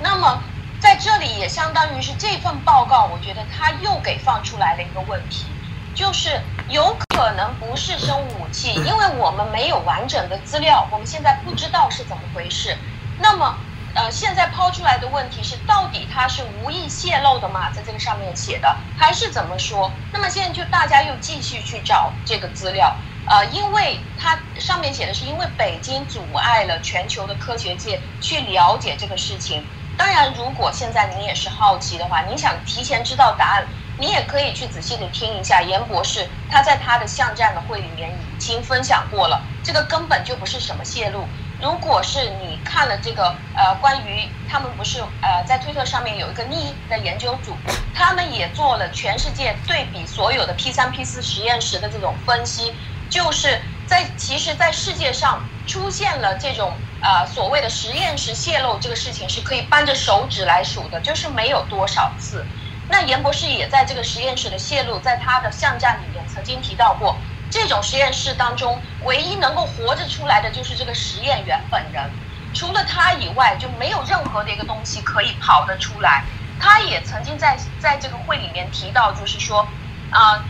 [0.00, 0.42] 那么。
[0.82, 5.46] 在这里也相当于是这份报告，我觉得他又给放出来了一个问题，
[5.94, 12.76] 就是有可能不是生物武器，因为我们没有完整的资料，我们现在不知道是怎么回事。
[13.20, 13.56] 那么，
[13.94, 17.70] 呃，现在抛出来的问题是，到底它是无意泄露的吗？
[17.70, 19.92] 在这个上面写的，还是怎么说？
[20.12, 29.62] 那么现在就大家又继续去找这个资料，呃，因为它上面写的是因为北京阻碍了全球的科学界去了解这个事情。
[29.98, 41.28] 当然，如果现在您也是好奇的话，您想提前知道答案，你也可以去仔细的听一下严博士他在他的巷战的会里面已经分享过了，这个根本就不是什么泄露。
[41.62, 47.56] 如果是你看了这个呃，关于他们不是呃在推特上面有一个逆的研究组，
[47.94, 52.74] 他们也做了全世界对比所有的 P 三 P 四实验室的这种分析，
[53.08, 56.72] 就是在其实，在世界上出现了这种。
[57.02, 62.46] 啊，所谓的实验室泄露这个事情是可以扳着手指来数的，就是没有多少次。
[62.88, 67.16] 那严博士也在这个实验室的泄露，在他的相战里面曾经提到过，
[67.52, 72.10] 这种实验室当中唯一能够活着出来的就是这个实验员本人，
[72.54, 76.24] 除了他以外就没有任何的一个东西可以跑得出来。
[76.58, 79.68] 他也曾经在在这个会里面提到，就是说，
[80.10, 80.42] 啊。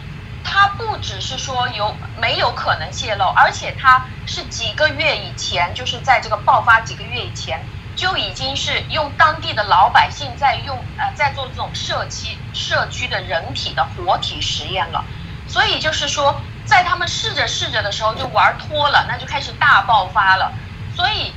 [0.44, 15.04] 他不只是说有没有可能泄露，而且他是几个月以前，就是在这个爆发几个月以前，就已经是用当地的老百姓在用呃在做这种社区社区的人体的活体实验了。
[15.46, 20.52] 所以就是说，在他们试着试着的时候就玩脱了，那就开始大爆发了。
[20.96, 21.32] 所以，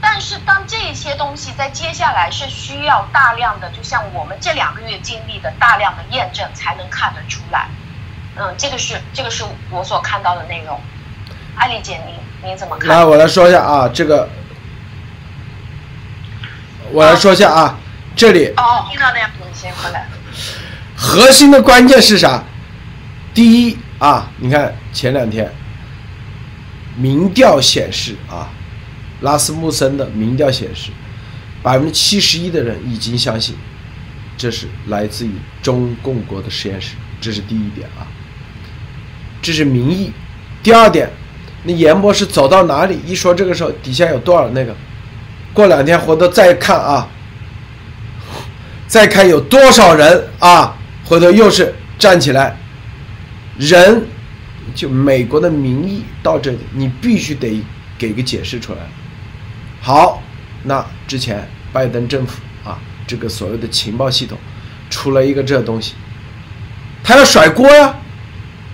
[0.00, 7.68] 但是当这些东西在接下来是需要大量的，就像我们这两个月经历的大量的验证才能看得出来。
[8.36, 10.80] 嗯，这个是这个是我所看到的内容。
[11.56, 12.88] 艾丽姐，您您怎么看？
[12.88, 14.28] 来，我来说一下啊，这个，
[16.90, 17.78] 我来说一下啊，
[18.16, 20.06] 这里哦，听到的呀，你先回来。
[20.96, 22.42] 核心的关键是啥？
[23.32, 25.50] 第一啊，你看前两天
[26.94, 28.50] 民调显示啊，
[29.22, 30.90] 拉斯穆森的民调显示，
[31.62, 33.56] 百分之七十一的人已经相信
[34.36, 35.30] 这是来自于
[35.62, 38.04] 中共国的实验室，这是第一点啊。
[39.40, 40.12] 这是民意。
[40.62, 41.08] 第二点，
[41.62, 44.76] 那严博士走到哪里，一说这个时候底下有多少那个，
[45.54, 47.08] 过两天回头再看啊，
[48.86, 52.54] 再看有多少人啊，回头又是站起来。
[53.56, 54.06] 人
[54.74, 57.62] 就美国的民意到这里，你必须得
[57.96, 58.78] 给个解释出来。
[59.80, 60.22] 好，
[60.64, 64.36] 那之前拜登政府啊，这个所谓的情报系统
[64.88, 65.94] 出了一个这东西，
[67.02, 67.94] 他要甩锅呀，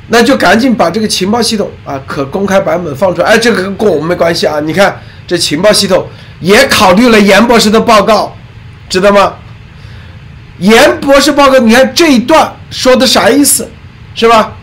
[0.09, 3.29] 那就赶紧把这个情报系统啊可公开版本放出来。
[3.29, 6.09] 哎，这个跟我们没关系啊，你看这情报系统
[6.41, 8.37] 也考虑了严博士的报告，
[8.89, 9.35] 知道吗？
[10.59, 13.69] 严博士报告，你看这一段说的啥意思，
[14.15, 14.57] 是吧？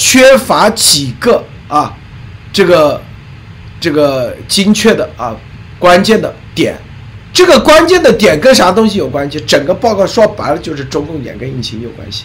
[0.00, 1.94] 缺乏几个啊，
[2.50, 3.02] 这个
[3.78, 5.36] 这个精确的啊
[5.78, 6.74] 关键的点，
[7.34, 9.38] 这个关键的点跟啥东西有关系？
[9.40, 12.24] 整个报告说白了就是中共眼跟疫情有关系，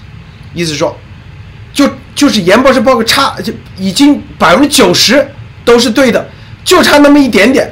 [0.54, 0.96] 意思说，
[1.74, 5.28] 就就是严博士报告差就已经百分之九十
[5.66, 6.26] 都是对的，
[6.64, 7.70] 就差那么一点点，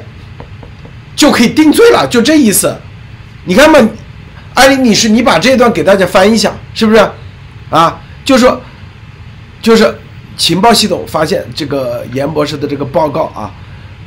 [1.16, 2.76] 就可以定罪了，就这意思。
[3.46, 3.88] 你看嘛，
[4.52, 7.10] 艾琳女士，你把这段给大家翻译一下，是不是？
[7.70, 8.60] 啊，就说。
[9.64, 9.98] 就是
[10.36, 13.50] 情报系统发现这个严博士的这个报告啊，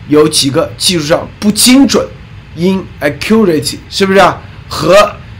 [0.07, 2.07] 有几个技术上不精准
[2.55, 4.39] ，inaccuracy 是不是啊？
[4.69, 4.95] 和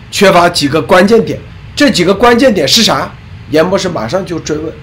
[0.09, 1.39] 缺乏几个关键点，
[1.75, 3.13] 这几个关键点是啥？
[3.51, 4.73] 严博士马上就追问，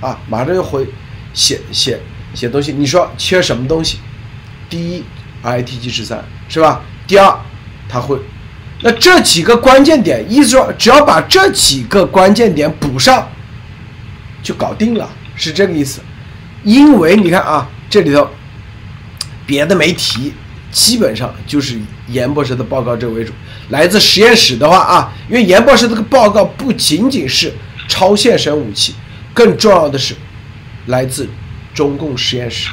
[0.00, 0.86] 啊，马上就回
[1.34, 2.00] 写写
[2.32, 2.72] 写东西。
[2.72, 3.98] 你说缺什么东西？
[4.70, 5.04] 第一
[5.44, 6.80] ，ITG 十三是吧？
[7.06, 7.38] 第二，
[7.90, 8.18] 他会，
[8.80, 13.28] 那这几个关键点，意思说只要把这几个关键点补上。
[14.42, 16.00] 就搞定了，是这个意思。
[16.64, 18.28] 因为你看啊，这里头
[19.46, 20.32] 别的没提，
[20.70, 23.32] 基本上就是严博士的报告这为主。
[23.70, 27.52] 来自实验室的话啊，因为严博士这个报告不仅仅是
[27.86, 28.94] 超现神武器，
[29.32, 30.14] 更重要的是
[30.86, 31.28] 来自
[31.74, 32.70] 中共实验室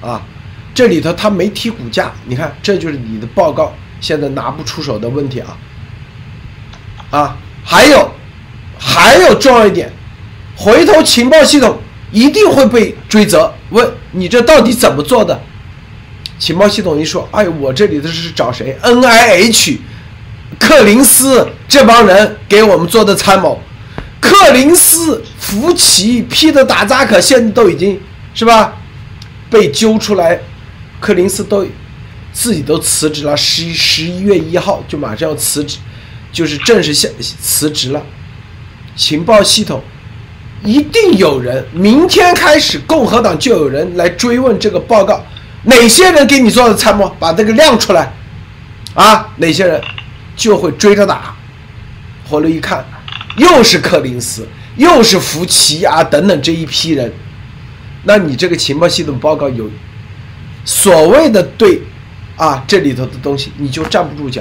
[0.00, 0.20] 啊。
[0.74, 5.56] 这里头他没提股价，你看这就是你的报告现在拿不出手的问题啊。
[7.10, 8.12] 啊，还有
[8.78, 9.92] 还有重要一点。
[10.56, 11.78] 回头情报系统
[12.12, 15.40] 一定会被追责，问你这到底怎么做的？
[16.38, 19.78] 情报系统一说，哎，我这里的是找谁？N I H，
[20.58, 23.60] 克林斯这帮人给我们做的参谋，
[24.20, 28.00] 克林斯、福奇、皮特打扎克现在都已经
[28.34, 28.74] 是吧？
[29.50, 30.40] 被揪出来，
[31.00, 31.66] 克林斯都
[32.32, 35.78] 自己都辞职了，十一十一月一号就马上要辞职，
[36.32, 37.08] 就是正式下
[37.40, 38.02] 辞职了。
[38.94, 39.82] 情报系统。
[40.64, 45.22] 一定有人，明天开始，共和党就有人来追问这个报告，
[45.64, 48.10] 哪些人给你做的参谋，把这个亮出来，
[48.94, 49.80] 啊，哪些人
[50.34, 51.36] 就会追着打。
[52.26, 52.82] 回来一看，
[53.36, 57.12] 又是柯林斯，又是福奇啊等等这一批人，
[58.04, 59.68] 那你这个情报系统报告有
[60.64, 61.82] 所谓的对，
[62.36, 64.40] 啊，这里头的东西你就站不住脚。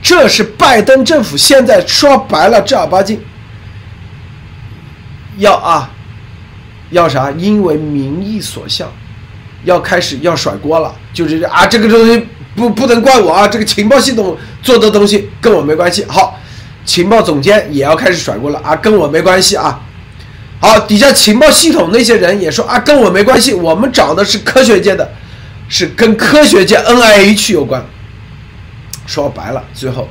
[0.00, 3.20] 这是拜登政府现在说白了正儿八经。
[5.36, 5.90] 要啊，
[6.90, 7.30] 要啥？
[7.32, 8.92] 因为民意所向，
[9.64, 16.04] 要开始要甩锅了，就是啊，这个东西不不能怪我啊，这个情报系统做的东西跟我没关系。
[16.06, 16.38] 好，
[16.84, 19.80] 情报总监也要开始甩锅了啊，跟我没关系啊。
[20.60, 25.12] 好，底下情报系统那些人也说啊，跟我没关系，我们找的是科学界的，
[25.68, 27.84] 是跟科学界 N I H 有关。
[29.06, 30.08] 说白了，最后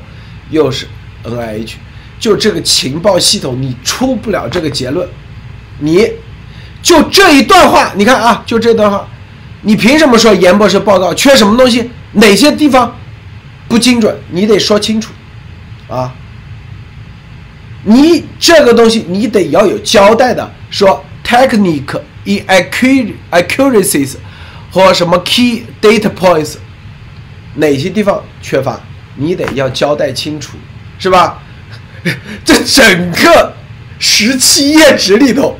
[0.51, 0.87] 又是
[1.23, 1.77] N I H。
[2.23, 5.05] 就这个情报系统，你出不了这个结论，
[5.79, 6.09] 你
[6.81, 9.05] 就这一段话，你看啊，就这段话，
[9.63, 11.91] 你凭什么说严博士报告缺什么东西？
[12.13, 12.97] 哪些地方
[13.67, 14.17] 不精准？
[14.29, 15.11] 你得说清楚，
[15.89, 16.15] 啊，
[17.83, 22.39] 你这个东西你得要有交代的，说 technique in
[23.31, 24.15] accuracies
[24.71, 26.53] 或什么 key data points
[27.55, 28.79] 哪些地方缺乏，
[29.17, 30.55] 你得要交代清楚，
[30.97, 31.42] 是吧？
[32.43, 33.53] 这整个
[33.99, 35.59] 十七页纸里头，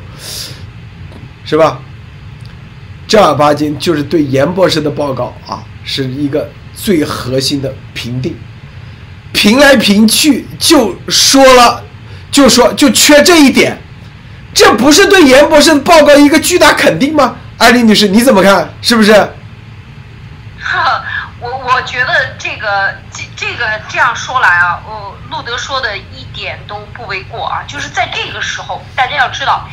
[1.46, 1.80] 是吧？
[3.08, 8.36] 正儿八经就是对严博士的报告啊，是一个最核心的评定，
[9.32, 11.84] 评来评去就说了，
[12.32, 13.78] 就说就缺这一点，
[14.54, 17.36] 这不是对严博士报告一个巨大肯定吗？
[17.60, 18.74] 艾丽女士，你怎么看？
[18.82, 19.14] 是不是？
[20.60, 21.04] 哈，
[21.40, 22.96] 我我觉得这个
[23.44, 29.68] 这个这样说来啊，呃路德说的一点都不为过啊，就是在这个时候，大家要知道，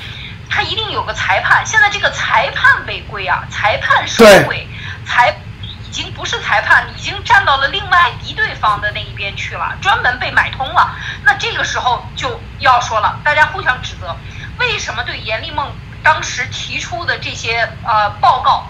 [0.51, 4.67] 他一定有个裁判，现在这个裁判违规啊，裁判收贿，
[5.07, 10.97] 裁已经不是裁判，已经站到了另外敌对方的那一边去了，专门被买通了。
[11.23, 14.17] 那这个时候就要说了，大家互相指责，
[14.59, 18.67] 为什么对严立梦当时提出的这些呃报告？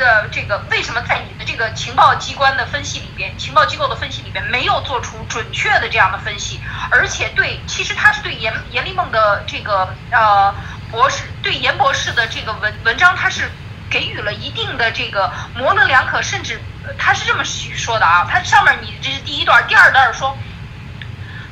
[0.00, 6.58] 的，这个为什么在你的这个情报机关的分析里边，情报机构的分析里边没有做出准确的这样的分析，
[6.90, 10.52] 而且对，其实他是对严严立梦的这个呃
[10.90, 13.50] 博士，对严博士的这个文文章，他是
[13.90, 16.58] 给予了一定的这个模棱两可，甚至
[16.98, 20.34] 他是这么说的啊，他上面你这是第一段，第二段说，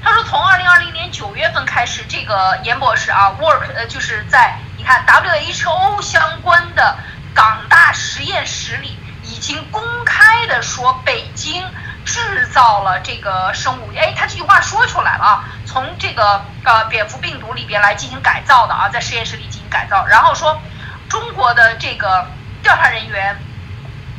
[0.03, 6.97] 他说从二零二零年九月份开始，这个严博士啊，work 呃就是在你看 WHO 相关的。
[7.39, 11.65] 港大实验室里已经公开的说，北京
[12.05, 20.61] 制造了这个生物，哎，他这句话说出来了啊，从这个呃蝙蝠病毒里边来进行改造的啊，在实验室里进行改造，然后说
[21.09, 22.27] 中国的这个
[22.61, 23.41] 调查人员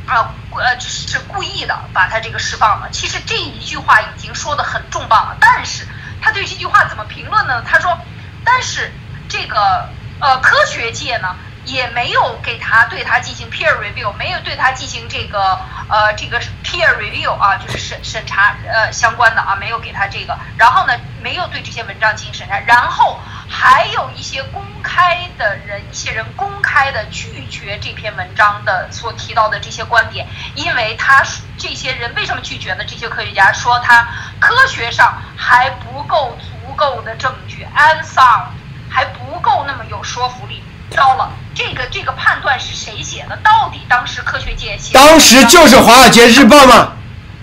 [0.06, 2.88] 啊呃是故意的把他这个释放了。
[2.90, 5.86] 其实这一句话已经说的很重磅了，但是
[6.22, 7.62] 他对这句话怎么评论呢？
[7.68, 7.98] 他说，
[8.46, 8.90] 但是
[9.28, 9.90] 这个
[10.20, 11.36] 呃科学界呢？
[11.64, 31.22] 也没有给他对他进行 peer review，没有对他进行这个呃这个 peer review 啊，就是审审查呃相关的啊，没有给他这个，然后呢没有对这些文章进行审查，然后还有一些公开的人，一些人公开的拒绝这篇文章的所提到的这些观点，因为他
[31.58, 32.84] 这些人为什么拒绝呢？
[32.86, 34.08] 这些科学家说他
[34.38, 38.46] 科学上还不够足够的证据，unsound
[38.88, 40.64] 还不够那么有说服力。
[40.90, 43.36] 糟了，这个这个判断是谁写的？
[43.42, 44.92] 到底当时科学界写？
[44.92, 46.92] 当时就是《华尔街日报》嘛，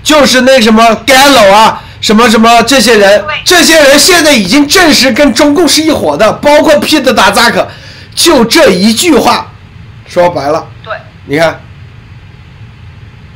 [0.03, 7.69] 就是那什么 Gallo 啊，什么什么这些人，这些人现在已经证实跟中共是一伙的，包括皮特达扎克，
[8.13, 9.47] 就这一句话，
[10.07, 11.61] 说白了，对，你看，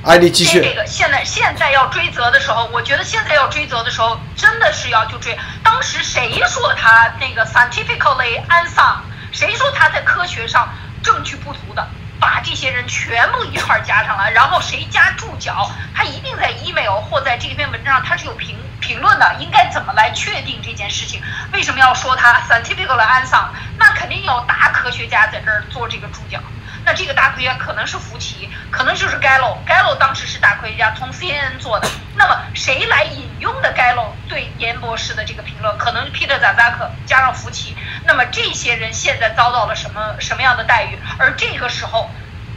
[0.03, 0.61] 艾丽继续。
[0.61, 5.37] 这个现在现在要追责的时候，我觉得现在要追责的时候，真的是要就追。
[5.63, 9.10] 当时谁说他那个 scientifically unsound？
[9.31, 10.69] 谁说他在科学上
[11.01, 11.87] 证据不足的？
[12.19, 19.35] 把这些人全部一串加上来，然后谁加注脚，他一定在 email 或在这篇文章上他是有评评论的。
[19.39, 21.19] 应该怎么来确定这件事情？
[21.51, 23.43] 为什么要说他 scientifically answer？
[23.79, 26.39] 那肯定有大科学家在这儿做这个注脚。
[26.83, 31.87] 那这个大科学家可能是福奇，可能就是 Gallo，Gallo 当时是大科学家，从 CNN 做的。
[32.15, 35.77] 那么谁来引用的 Gallo 对严博士的这个评论？
[35.77, 37.75] 可能 Peter Zazak 加上福奇。
[38.05, 40.97] 那么这些人现在遭到了什么什么样的待遇？
[41.17, 42.09] 而这个时候。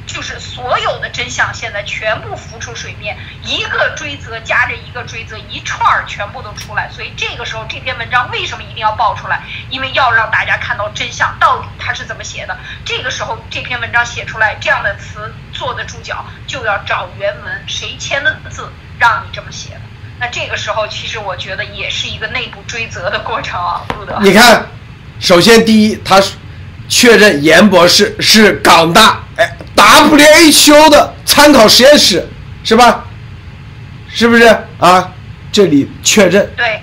[0.07, 6.91] 就是所有的真相现在全部浮出水面，一个追责加着一个追责，一串儿全部都出来。
[6.91, 9.43] 所以这个时候这篇文章为什么一定要爆出来？
[9.71, 12.57] 因为要让大家看到真相到底他是怎么写的。
[12.85, 19.81] 这个时候这篇文章写出来这样的词做的注脚，就要找原文谁签的字让你这么写的。
[20.21, 23.83] 那这个时候其实我觉得也是一个内部追责的过程啊，
[24.21, 24.67] 你看，
[25.19, 26.23] 首先第一，他
[26.89, 29.24] 确认严博士是港大。
[29.85, 32.27] 哎，WHO 的参考实验室
[32.63, 33.05] 是吧？
[34.09, 34.45] 是不是
[34.79, 35.13] 啊？
[35.53, 36.49] 这里确认。
[36.57, 36.81] 对。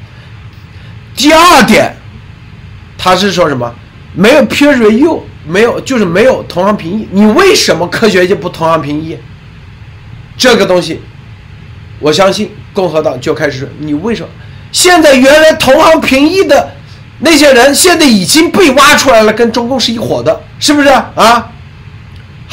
[1.15, 1.95] 第二点，
[2.97, 3.73] 他是说什么？
[4.13, 7.07] 没有 peer review，没有，就是没有同行评议。
[7.11, 9.17] 你为什么科学界不同行评议？
[10.37, 11.01] 这个东西，
[11.99, 14.29] 我相信共和党就开始说，你为什么？
[14.71, 16.71] 现在原来同行评议的
[17.19, 21.51] 那些人，现在已经被挖出来了，跟中共是一伙的，是不是啊？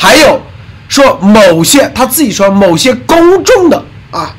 [0.01, 0.41] 还有
[0.89, 4.33] 说某些他自己说某些公众的啊，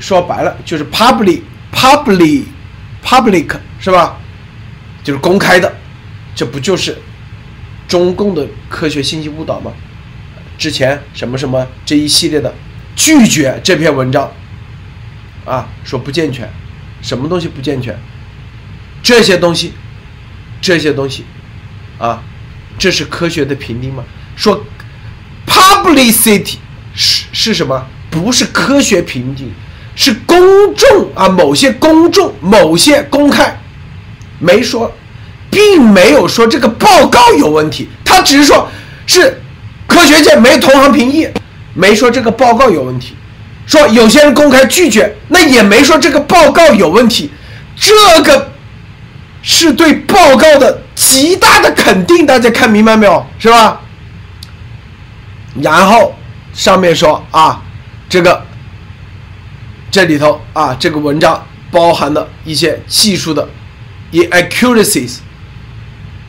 [0.00, 2.42] 说白了就是 public public
[3.04, 4.16] public 是吧？
[5.04, 5.72] 就是公开的，
[6.34, 6.98] 这不就是
[7.86, 9.70] 中共的科学信息误导吗？
[10.58, 12.52] 之前什么什么这一系列的
[12.96, 14.28] 拒绝这篇文章
[15.44, 16.50] 啊，说不健全，
[17.00, 17.96] 什么东西不健全？
[19.04, 19.72] 这些东西，
[20.60, 21.24] 这些东西，
[21.96, 22.20] 啊，
[22.76, 24.02] 这是科学的评定吗？
[24.36, 24.64] 说
[25.46, 26.56] publicity
[26.94, 27.86] 是是什么？
[28.10, 29.52] 不是科学评定，
[29.96, 30.38] 是公
[30.76, 33.60] 众啊，某些公众，某些公开，
[34.38, 34.92] 没说，
[35.50, 38.68] 并没有说这个报告有问题，他只是说
[39.06, 39.42] 是
[39.88, 41.28] 科学界没同行评议，
[41.74, 43.14] 没说这个报告有问题。
[43.66, 47.32] 说有些人公开拒绝，那也没说这个报告有问题，
[47.76, 48.52] 这个
[49.42, 53.26] 是对报告的极大的肯定，大家看明白没有？
[53.38, 53.80] 是吧？
[55.62, 56.14] 然后
[56.52, 57.62] 上面说啊，
[58.08, 58.44] 这个
[59.90, 63.48] 这里头啊，这个文章包含的一些技术的
[64.12, 65.18] inaccuracies，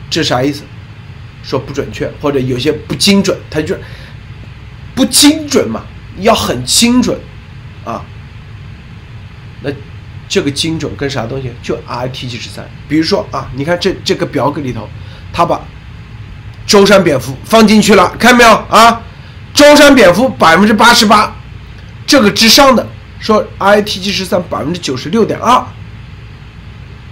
[0.08, 0.62] 这啥意思？
[1.42, 3.76] 说不准确或者有些不精准，它就
[4.94, 5.82] 不精准嘛。
[6.18, 7.16] 要很精准，
[7.84, 8.02] 啊，
[9.62, 9.70] 那
[10.28, 11.52] 这个精准跟啥东西？
[11.62, 12.66] 就 RT 七十三。
[12.88, 14.88] 比如说啊，你看这这个表格里头，
[15.32, 15.60] 他把
[16.66, 19.02] 舟山蝙蝠放进去了，看到没有啊？
[19.56, 21.34] 舟山蝙蝠百分之八十八，
[22.06, 22.86] 这个之上的
[23.18, 25.64] 说 RT 七十三百分之九十六点二，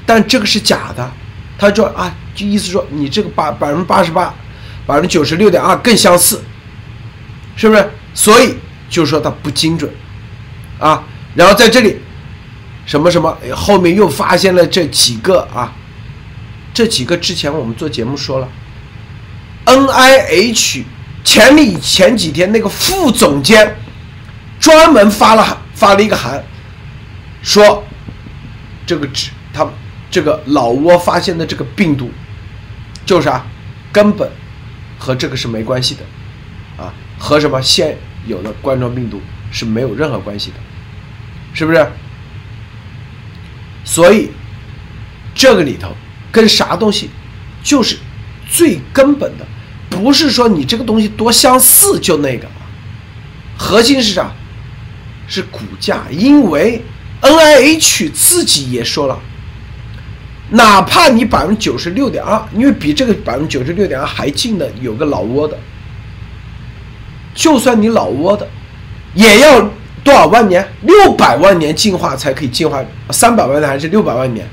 [0.07, 1.11] 但这个是假的。
[1.59, 4.33] 他说啊，就意思说你这个八百分之八十八，
[4.87, 6.41] 百分之九十六点二更相似，
[7.57, 7.91] 是不是？
[8.15, 8.55] 所以。
[8.87, 9.91] 就说它不精准，
[10.79, 11.03] 啊，
[11.35, 11.99] 然后在这里，
[12.87, 15.73] 什么什么后面又发现了这几个啊，
[16.73, 18.49] 这几个之前我们做节目说了
[19.65, 20.85] ，N I H
[21.25, 23.77] 前里前几天那个副总监
[24.61, 26.45] 专门发了发了一个函，
[27.43, 27.83] 说
[28.87, 29.67] 这个指他
[30.11, 32.13] 这个老挝发现的这个病毒，
[33.05, 33.45] 就是啊，
[33.91, 34.31] 根本
[34.99, 37.99] 和这个是没关系的，啊，和什么现。
[38.27, 39.21] 有的冠状病毒
[39.53, 40.57] 是没有任何关系的，
[41.53, 41.87] 是不是？
[43.85, 44.31] 所以
[45.35, 45.95] 这个里头
[46.33, 47.11] 跟啥东西
[47.63, 47.99] 就是
[48.51, 49.47] 最根本的，
[49.95, 52.47] 不是说你这个东西多相似就那个，
[53.57, 54.31] 核心是啥？
[55.27, 56.83] 是股价，因为
[57.23, 59.19] N I H 自己也说了，
[60.51, 65.59] 哪怕你百分之九十六点二，因为比这个百分之九十六点二还近的有个老挝的。
[67.35, 68.47] 就算你老挝的，
[69.15, 69.61] 也要
[70.05, 70.69] 多少万年？
[70.83, 74.47] 六百万年进化才可以进化，三百万年还是六百万年？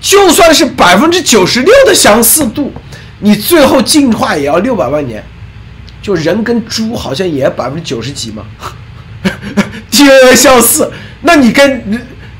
[0.00, 2.72] 就算是百分之九十六的相似度，
[3.20, 5.22] 你最后进化也要六百万年。
[6.02, 8.44] 就人跟猪好像也百分之九十几嘛，
[9.90, 10.88] DNA 相似，
[11.22, 11.82] 那你跟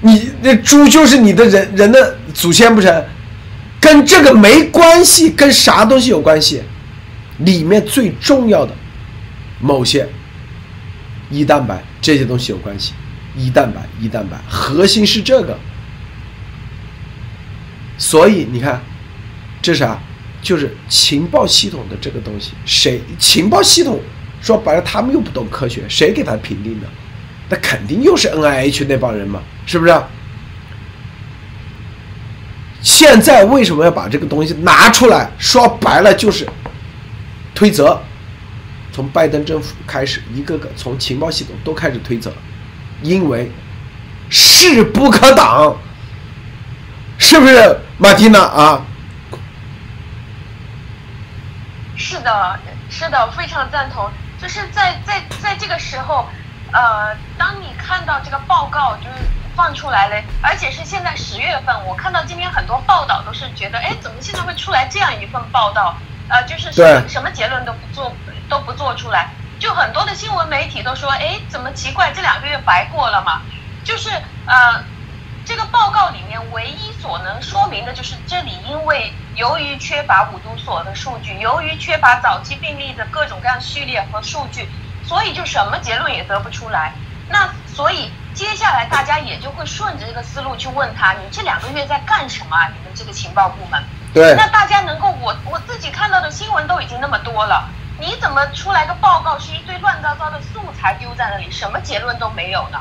[0.02, 3.04] 你那猪就是你的人人的祖先不成？
[3.80, 6.62] 跟这个没关系，跟啥东西有关系？
[7.38, 8.72] 里面最重要的
[9.60, 10.08] 某些
[11.32, 12.92] 胰蛋白这些东西有关系，
[13.36, 15.58] 胰蛋白、胰蛋白核心是这个，
[17.98, 18.80] 所以你看，
[19.60, 19.98] 这啥？
[20.46, 24.00] 就是情报系统的这个东西，谁情报系统
[24.40, 26.86] 说白了，他们又不懂科学，谁给他评定的？
[27.48, 30.02] 那肯定又是 N I H 那帮人嘛，是不是？
[32.80, 35.28] 现在为什么要把这个东西拿出来？
[35.36, 36.46] 说白了就是。
[37.52, 37.98] 推责，
[38.92, 42.30] 从拜登政府开始，一个个从情报系统都开始推责，
[43.02, 43.50] 因为
[44.28, 45.74] 势不可挡，
[47.16, 48.86] 是不是，马蒂娜啊？
[51.96, 52.58] 是的，
[52.90, 54.10] 是的，非常赞同。
[54.40, 56.28] 就是在在在这个时候，
[56.72, 59.24] 呃，当你看到这个报告就是
[59.56, 65.96] 放出来了，而且是现在十月份，我看到今天很多报道都是觉得，哎，怎么现在会出来这样一份报道？
[66.28, 68.12] 呃，就是什么什么结论都不做，
[68.48, 73.40] 都不做出来，就很多的新闻媒体都说，哎，怎么奇怪，这两个月白过了嘛？
[73.84, 74.10] 就是
[74.44, 74.84] 呃，
[75.44, 84.66] 这个报告里面唯一所能说明的就是，这里因为由于缺乏五毒所的数据，由于缺乏早期病例的各种各样序列和数据，
[85.06, 86.94] 所以就什么结论也得不出来。
[87.28, 92.68] 那所以接下来大家也就会顺着这个思路去问他，你这两个月在干什么啊？
[92.68, 93.84] 你们这个情报部门？
[94.14, 97.68] 对那大家能够，我我自己看到的新闻都已经那么多了，
[98.00, 102.78] 你怎么出来个报告是一堆乱糟糟的素材丢在那里，什么结论都没有呢？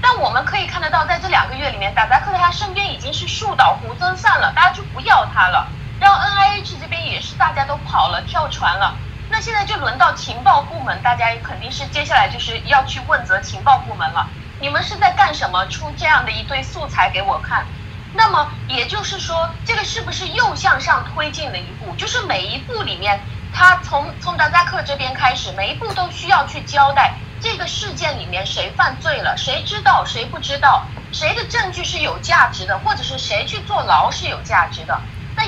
[0.00, 5.68] 但我们可以看得到，在这两个月里面，达达克他身边已经是树倒猢狲散了，大家就不要他了。
[6.00, 8.94] 然后 N I H 这边也是大家都跑了，跳船了。
[9.30, 14.26] 那现在就轮到情报部门，大家肯定是接下来就是要去问责情报部门了。
[14.60, 15.66] 你们是在干什么？
[15.66, 17.66] 出这样的一堆素材给我看？
[18.14, 21.94] 那么也就是说，这个是不是又向上推进了一步？
[21.96, 23.20] 就是每一步里面，
[23.52, 34.98] 他从从达扎克这边开始，每一步都需要去交代这个事件里面谁犯罪了，谁知道谁不知道，谁的证据是有价值的，或者是谁去坐牢是有价值的。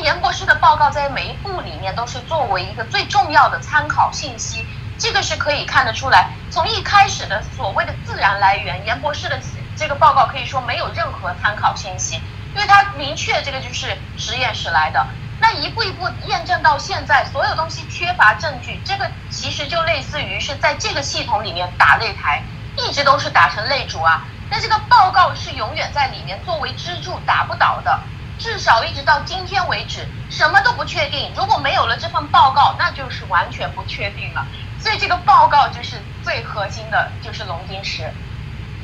[0.01, 4.65] 严博士的报告在每一步里面都是作为一个最重要的参考信息，
[4.99, 6.31] 这个是可以看得出来。
[6.51, 9.39] 从一开始的所谓的自然来源，严博士的
[9.77, 12.17] 这个报告可以说没有任何参考信息，
[12.55, 15.07] 因为他明确这个就是实验室来的。
[15.39, 22.43] 那一步一步验证到现在，所有东西缺乏证据，这个其实就类似于是在这个系统里面打擂台，
[22.77, 24.25] 一直都是打成擂主啊。
[24.51, 28.01] 那这个报告是永远在里面作为支柱打不倒的，
[28.41, 31.31] 至少一直到今天为止，什么都不确定。
[31.37, 34.45] 如果没有了这份报告，那就是完全不确定了。
[34.81, 38.03] 所以这个报告就是最核心的，就是龙晶石。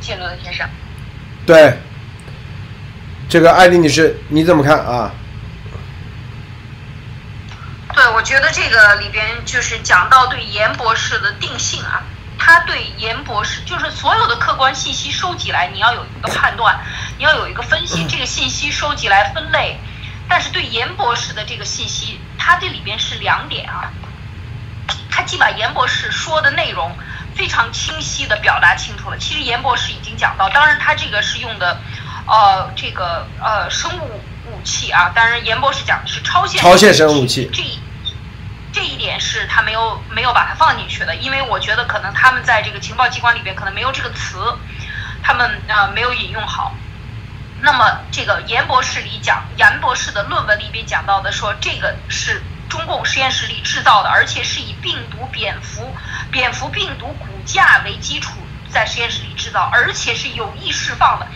[0.02, 0.68] 谢罗德先生。
[1.46, 1.78] 对，
[3.30, 5.10] 这个艾丽女士你怎么看啊？
[7.94, 12.02] 对，我觉得这个里边就是讲到对严博士的定性啊，
[12.46, 16.78] 他对严博士就是所有的客观信息收集来，你要有一个判断，
[17.18, 19.80] 你要有一个分析， 这个信息收集来分类。
[20.28, 23.90] 但是对严博士的这个信息，他这里边是两点啊，
[25.10, 26.96] 他既把严博士说的内容
[27.34, 29.18] 非常清晰的表达清楚了。
[29.18, 31.80] 其实严博士已经讲到，当然他这个是用的，
[32.28, 34.20] 呃，这个呃生物
[34.52, 37.60] 武器啊，当然严博士讲的是超限超限生物武器这。
[38.76, 44.36] 这一点是他没有没有把它放进去的，因为我觉得可能他们在这个情报机关里边可能没有这个词，
[45.22, 46.74] 他们呃没有引用好。
[47.62, 55.90] 那么这个严博士里讲，严博士的论文里边讲到的说，这个是中共实验室里制造的，而且是以病毒蝙蝠
[56.30, 58.34] 蝙蝠病毒骨架为基础
[58.68, 61.26] 在实验室里制造，而且是有意释放的。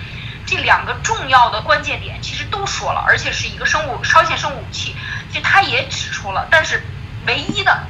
[0.45, 4.95] 这两个重要的关键点其实都说了，而且是一个生物超限生物武器，
[5.31, 6.85] 其实他也指出了，但是。
[7.27, 7.87] 唯一的，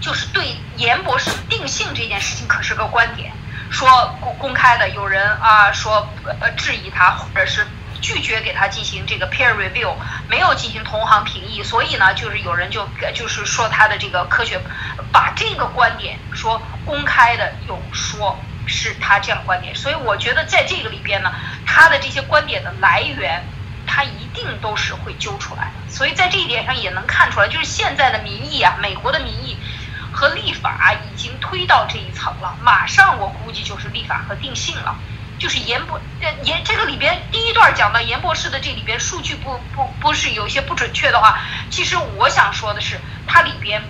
[0.00, 3.32] 就是对严博士定性这件事情，可是个观点，
[3.70, 6.08] 说公公开的有人啊说
[6.40, 7.66] 呃质疑他，或者是
[8.00, 9.94] 拒绝给他进行这个 peer review，
[10.28, 14.60] 没有进行同行评议，所以呢，就是有人就就是说他的这个科学，
[15.12, 21.32] 把这个观点说公开的有说是他这样观点，所以我觉得在这个里边呢，
[21.66, 23.42] 他的这些观点的来源。
[23.92, 29.56] 他一定都是会揪出来的，所以在这一点上也能看出来，就是现在的民意啊，美国的民意
[30.12, 34.96] 和立法已经推到这一层了，马上我估计就是立法和定性了。
[35.40, 35.98] 就是严博，
[36.44, 43.82] 严这个里边第一段讲到严博士的这里边数据不不不是有些不准确的话，其实我想说的是，它里边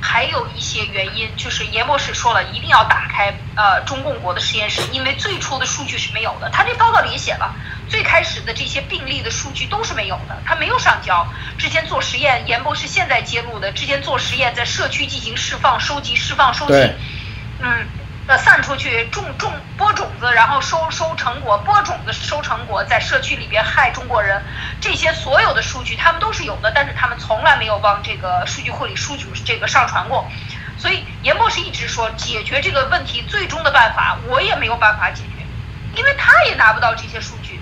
[0.00, 7.54] 还有一些原因，就是严博士说了一定要打开呃中共国的实验室，因为最初的数据是没有的，他这报告里也写了。
[7.92, 11.28] 最开始的这些病例的数据都是没有的，他没有上交。
[11.58, 16.72] 之前做实验，严博士现在揭露的，之前做实验在社区进行释放、收集、释放、收集，
[17.60, 17.86] 嗯，
[18.26, 24.42] 呃，散出去种种播种子，然后收收成果，播种子收成果，在社区里边害中国人，
[24.80, 30.26] 这些所有的数据他们都是有的，但是他们从来没有往这个数据库里数据这个上传过。
[30.78, 35.44] 所以严博士一直说，解决这个问题最终的办法，我也没有办法解决，
[35.94, 37.60] 因为他也拿不到这些数据。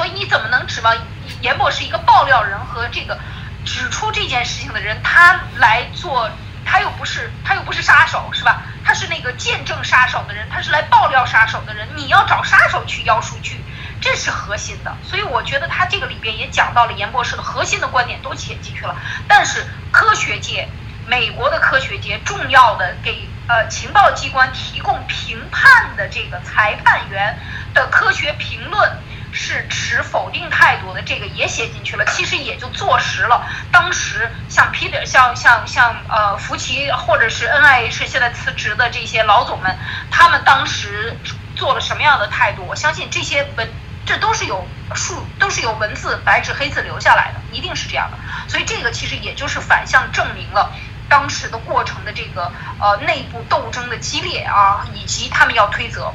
[0.00, 0.96] 所以你怎么能指望
[1.42, 3.18] 严博士一个爆料人和这个
[3.66, 6.30] 指出这件事情的人，他来做，
[6.64, 8.62] 他又不是他又不是杀手，是吧？
[8.82, 11.86] 他是那个见证杀手的人，他是来爆料杀手的人。
[11.96, 13.62] 你要找杀手去要数据，
[14.00, 14.96] 这是核心的。
[15.04, 18.96] 所以我觉得他这个里边也讲到了严博士的核心的观点都写进去了。
[19.28, 20.66] 但是科学界，
[21.06, 27.38] 美国的科学界重要的给呃情报机关提供评判的这个裁判员
[27.74, 28.90] 的科学评论。
[29.32, 33.46] 是持否定态度的，这个也写进去了，其实也就坐实了。
[33.70, 39.76] 当时像皮特、像像像呃福奇，或者是 NIH 现在辞职的这些老总们，
[40.10, 41.16] 他们当时
[41.56, 42.64] 做了什么样的态度？
[42.66, 43.68] 我相信这些文，
[44.04, 48.18] 这都是有数，都是有文字白纸黑字留下来的，一定是这样的。
[48.48, 50.72] 所以这个其实也就是反向证明了
[51.08, 52.50] 当时的过程的这个
[52.80, 56.12] 呃内部斗争的激烈啊，以及他们要推责。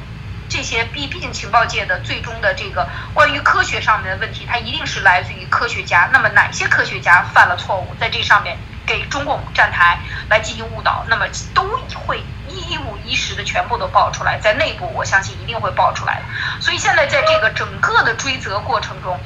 [0.48, 6.08] 这些毕毕竟情报界的最终的这个关于科学上面的问题，它一定是来自于科学家。
[6.12, 11.62] 那么哪些科学家犯了错误，在这上面给中共站台来进行误导，那么都
[11.94, 16.22] 会一五一十的全部都爆出来，在内部我相信一定会爆出来的。
[16.60, 19.18] 所以现在在这个整个的追责过程中。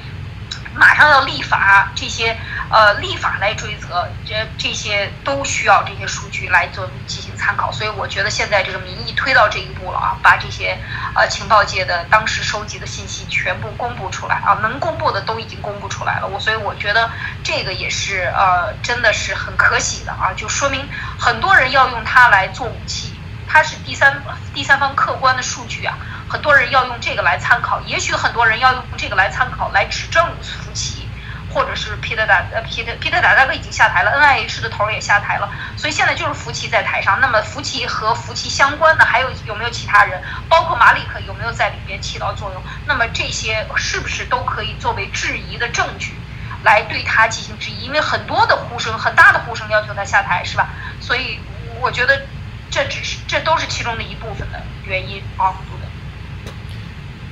[0.80, 2.34] 马上要立法，这些
[2.70, 7.70] 呃立法来追责，这这些都需要这些数据来做进行参考。
[7.70, 10.78] 所以我觉得现在这个民意推到这一步了啊，把这些
[11.14, 16.26] 呃情报界的当时收集的信息全部公布出来啊，能公布的都已经公布出来了。
[16.26, 17.10] 我所以我觉得
[17.44, 23.19] 这个也是呃真的是很可喜的啊，就说明很多人要用它来做武器，
[23.52, 24.22] 它是第三
[24.54, 25.98] 第三方客观的数据啊。
[26.28, 31.08] 很多人要用这个来参考，也许很多人要用这个来参考来指证福奇，
[31.52, 37.20] 或者是皮特达呃皮特皮特达大哥已经下台了，NIH 的头儿也下台了，所以现在就是福奇在台上。
[37.20, 40.22] 那么福奇和福奇相关的还有有没有其他人？
[40.48, 42.62] 包括马里克有没有在里边起到作用？
[42.86, 46.14] 那么这些是不是都可以作为质疑的证据，
[46.62, 47.86] 来对他进行质疑？
[47.86, 50.68] 因为很多的呼声，很大的呼声要求他下台，是吧？
[51.00, 51.40] 所以
[51.80, 52.22] 我觉得
[52.70, 56.52] 这只是这都是其中的一部分的原因啊，对的。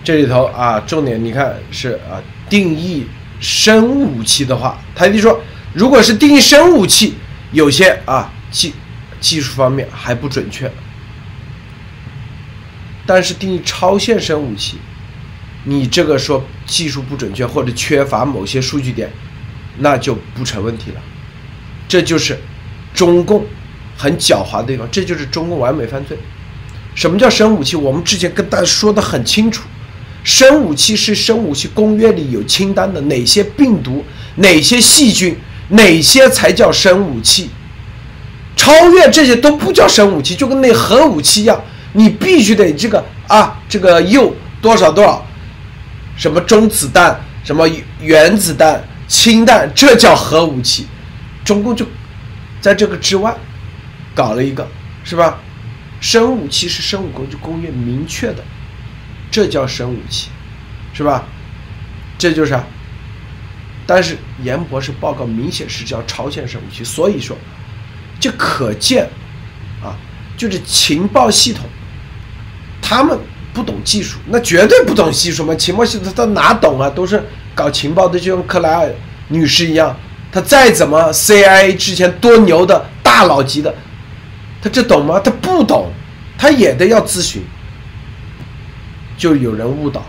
[0.05, 3.07] 这里头啊，重点你看是啊，定义
[3.41, 5.41] 生物武器的话，他就说，
[5.75, 7.15] 如果是定义生物武器，
[7.53, 8.75] 有些啊技
[9.21, 10.71] 技术方面还不准确，
[13.07, 14.79] 但是定义超限生物武器，
[15.65, 19.11] 你这个说技术不准确或者缺乏某些数据点，
[19.79, 21.01] 那就不成问题了。
[21.87, 22.39] 这就是
[22.93, 23.47] 中共
[23.99, 26.17] 很狡猾的地方，这就是中共完美犯罪。
[26.95, 27.77] 什么叫生武器？
[27.77, 29.65] 我们之前跟大家说的很清楚，
[30.23, 34.05] 生武器是生武器公约里有清单的，哪些病毒、
[34.37, 35.37] 哪些细菌、
[35.71, 37.51] 哪些才叫生武器。
[38.57, 41.61] 超越这些都不叫生武器，就跟那核武器一样，
[41.95, 45.27] 你必须得这个啊，这个铀多少多少，
[46.17, 47.69] 什么中子弹、什么
[48.01, 50.87] 原子弹、氢弹，这叫核武器。
[51.45, 51.87] 中共就
[52.61, 53.35] 在这个之外
[54.19, 54.67] 搞了一个，
[55.05, 55.39] 是吧？
[56.01, 58.43] 生武器是生物工具公约明确的，
[59.31, 60.29] 这叫生武器，
[60.93, 61.23] 是吧？
[62.19, 62.65] 这就是啊。
[63.87, 67.37] 但是严博士报告明显是叫超限生武器，所以说，
[68.19, 69.09] 这可见
[69.81, 69.95] 啊，
[70.37, 71.65] 就是情报系统，
[72.83, 73.17] 他们
[73.55, 75.55] 不懂技术，那绝对不懂技术嘛。
[75.55, 76.91] 情报系统他哪懂啊？
[76.91, 77.23] 都是
[77.55, 78.93] 搞情报的，就像克莱尔
[79.29, 79.97] 女士一样。
[80.31, 83.75] 他再怎么 CIA 之前多牛的大佬级的，
[84.61, 85.21] 他这懂吗？
[85.21, 85.91] 他不懂，
[86.37, 87.43] 他也得要咨询。
[89.17, 90.07] 就有人误导，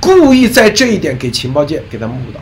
[0.00, 2.40] 故意在这一点给情报界给他误导，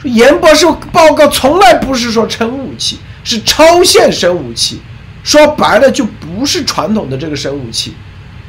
[0.00, 4.80] 说严博士报告从来不是说生武器，是超限生武器，
[5.22, 7.94] 说白了就不是传统的这个生武器，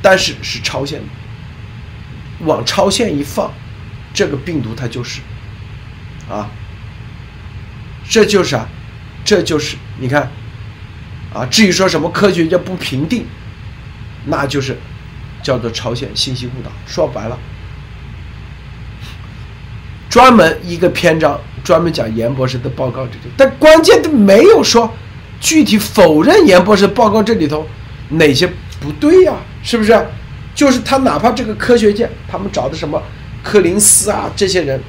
[0.02, 1.06] 但是是超限的，
[2.46, 3.54] 往超限一放，
[4.14, 5.22] 这个病毒它就是，
[6.30, 6.50] 啊。
[8.10, 8.66] 这就是啊，
[9.26, 10.32] 这就是你看，
[11.34, 13.26] 啊，至于说什么科学家不评定，
[14.26, 14.78] 那就是
[15.44, 16.72] 叫做朝鲜信息误导。
[16.86, 17.38] 说白了，
[20.10, 24.92] 专门一个篇章专门讲严博士的报告这里，但关键的没有说
[25.40, 27.68] 具体否认严博士报告这里头
[28.10, 28.48] 哪些
[28.80, 29.34] 不对呀？
[29.64, 30.08] 是不是？
[30.56, 33.02] 就是他哪怕这个科学界他们找的什么
[33.44, 34.82] 柯林斯啊这些人。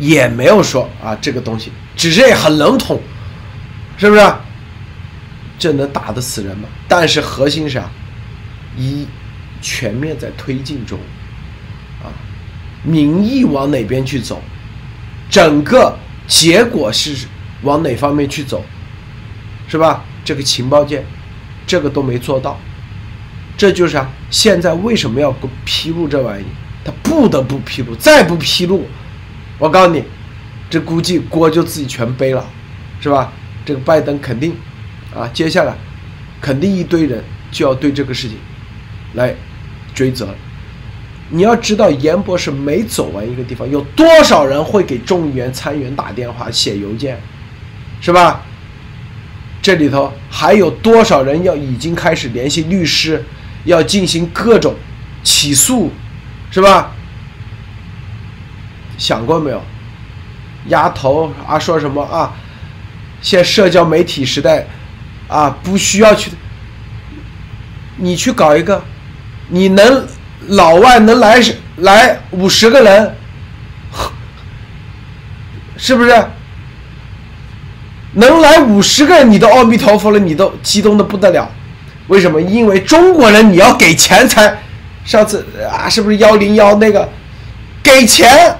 [0.00, 3.00] 也没有说啊，这个东西只是很笼统，
[3.96, 4.22] 是不是？
[5.58, 6.68] 这能打得死人吗？
[6.86, 7.90] 但是核心是啊，
[8.76, 9.06] 一
[9.60, 10.98] 全面在推进中，
[12.02, 12.06] 啊，
[12.84, 14.40] 民意往哪边去走，
[15.28, 17.26] 整个结果是
[17.62, 18.64] 往哪方面去走，
[19.66, 20.04] 是吧？
[20.24, 21.04] 这个情报界
[21.66, 22.58] 这个都没做到，
[23.56, 25.34] 这就是啊，现在为什么要
[25.64, 26.44] 披露这玩意？
[26.84, 28.86] 他不得不披露，再不披露。
[29.58, 30.04] 我告诉你，
[30.70, 32.46] 这估计锅就自己全背了，
[33.00, 33.32] 是吧？
[33.64, 34.54] 这个拜登肯定，
[35.14, 35.74] 啊，接下来
[36.40, 38.36] 肯定一堆人就要对这个事情
[39.14, 39.34] 来
[39.94, 40.28] 追责。
[41.30, 47.20] 你要知道，严博士每走完一个地方，有多少人会给众议员、参议员打电话、写邮件，
[48.00, 48.42] 是吧？
[49.60, 53.22] 这里头还有多少人要已经开始联系律师，
[53.64, 54.74] 要进行各种
[55.22, 55.90] 起诉，
[56.50, 56.92] 是吧？
[58.96, 59.62] 想过没有？
[60.68, 62.34] 丫头啊，说什么啊？
[63.20, 64.66] 现社交媒体时代，
[65.28, 66.32] 啊，不需要去。
[67.96, 68.82] 你去搞一个，
[69.48, 70.06] 你能
[70.48, 71.40] 老外能来
[71.76, 73.14] 来五十个人，
[75.76, 76.26] 是不是？
[78.14, 81.48] 能来五十个人，你都阿弥陀佛了，你都激动的不得了。
[82.08, 82.40] 为什么？
[82.40, 84.58] 因为中国人你要给钱才。
[85.04, 87.08] 上次啊，是不是幺零幺那个
[87.82, 88.56] 给钱？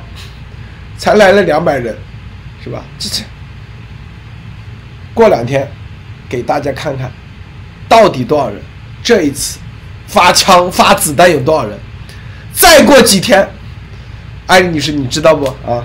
[0.96, 1.96] 才来了两百人，
[2.64, 2.82] 是吧？
[2.98, 3.22] 这这，
[5.14, 5.70] 过两天
[6.28, 7.10] 给大家看看，
[7.88, 8.60] 到底多少人？
[9.02, 9.58] 这一次
[10.06, 11.78] 发枪发子弹有多少人？
[12.52, 13.48] 再过几天，
[14.46, 15.84] 艾丽女士，你知道不啊？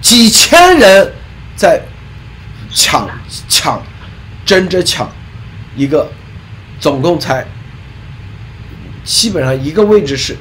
[0.00, 1.12] 几千人
[1.56, 1.80] 在
[2.72, 3.08] 抢
[3.48, 3.82] 抢，
[4.44, 5.10] 争着抢
[5.76, 6.10] 一个，
[6.78, 7.46] 总共才
[9.04, 10.36] 基本上一个位置是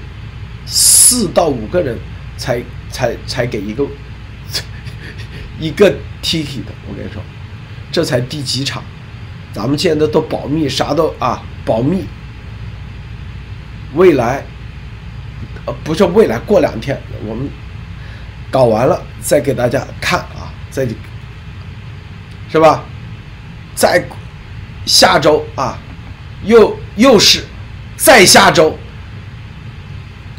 [0.66, 1.98] 四到五个人
[2.38, 2.62] 才。
[2.92, 3.86] 才才给一个
[5.60, 7.22] 一个 T T 的，我跟你说，
[7.96, 8.84] 这才第几场？
[9.54, 12.06] 咱们现在都保密，啥都啊保密。
[13.94, 14.44] 未来，
[15.66, 17.50] 呃，不是未来，过两天我们
[18.52, 20.86] 搞完了再给大家看啊，再
[22.52, 22.84] 是吧？
[23.74, 24.06] 再
[24.86, 25.80] 下周啊，
[26.44, 27.46] 又又是
[27.96, 28.78] 再下周，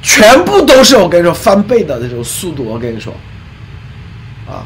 [0.03, 3.15] 全部都是我跟你说翻倍的这种速度，我跟你说
[4.47, 4.61] 啊，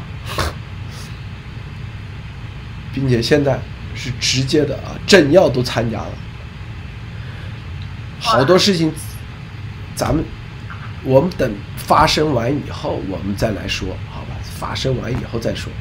[2.92, 3.58] 并且现在
[3.94, 6.12] 是直接的啊，政要都参加了。
[8.18, 8.92] 好多事情，
[9.94, 10.24] 咱们
[11.02, 14.36] 我们等发生完以后，我们再来说，好吧？
[14.42, 15.72] 发生完以后再说。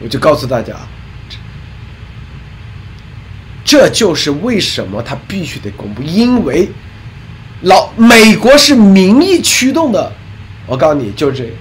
[0.00, 0.74] 我就告诉大家，
[3.64, 6.68] 这就是为什么他必须得公布，因为
[7.60, 10.12] 老美国是民意驱动的。
[10.66, 11.52] 我告诉你，就这，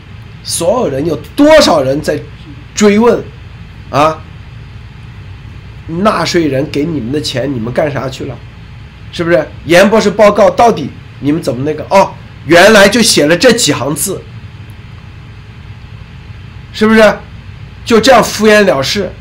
[0.43, 2.19] 所有人有多少人在
[2.73, 3.21] 追问
[3.91, 4.19] 啊？
[5.87, 8.37] 纳税人给你们的钱，你们干啥去了？
[9.11, 10.89] 是不是严博士报告到底
[11.19, 11.85] 你们怎么那个？
[11.89, 12.13] 哦，
[12.45, 14.21] 原来就写了这几行字，
[16.71, 17.17] 是不是？
[17.83, 19.11] 就这样敷衍了事？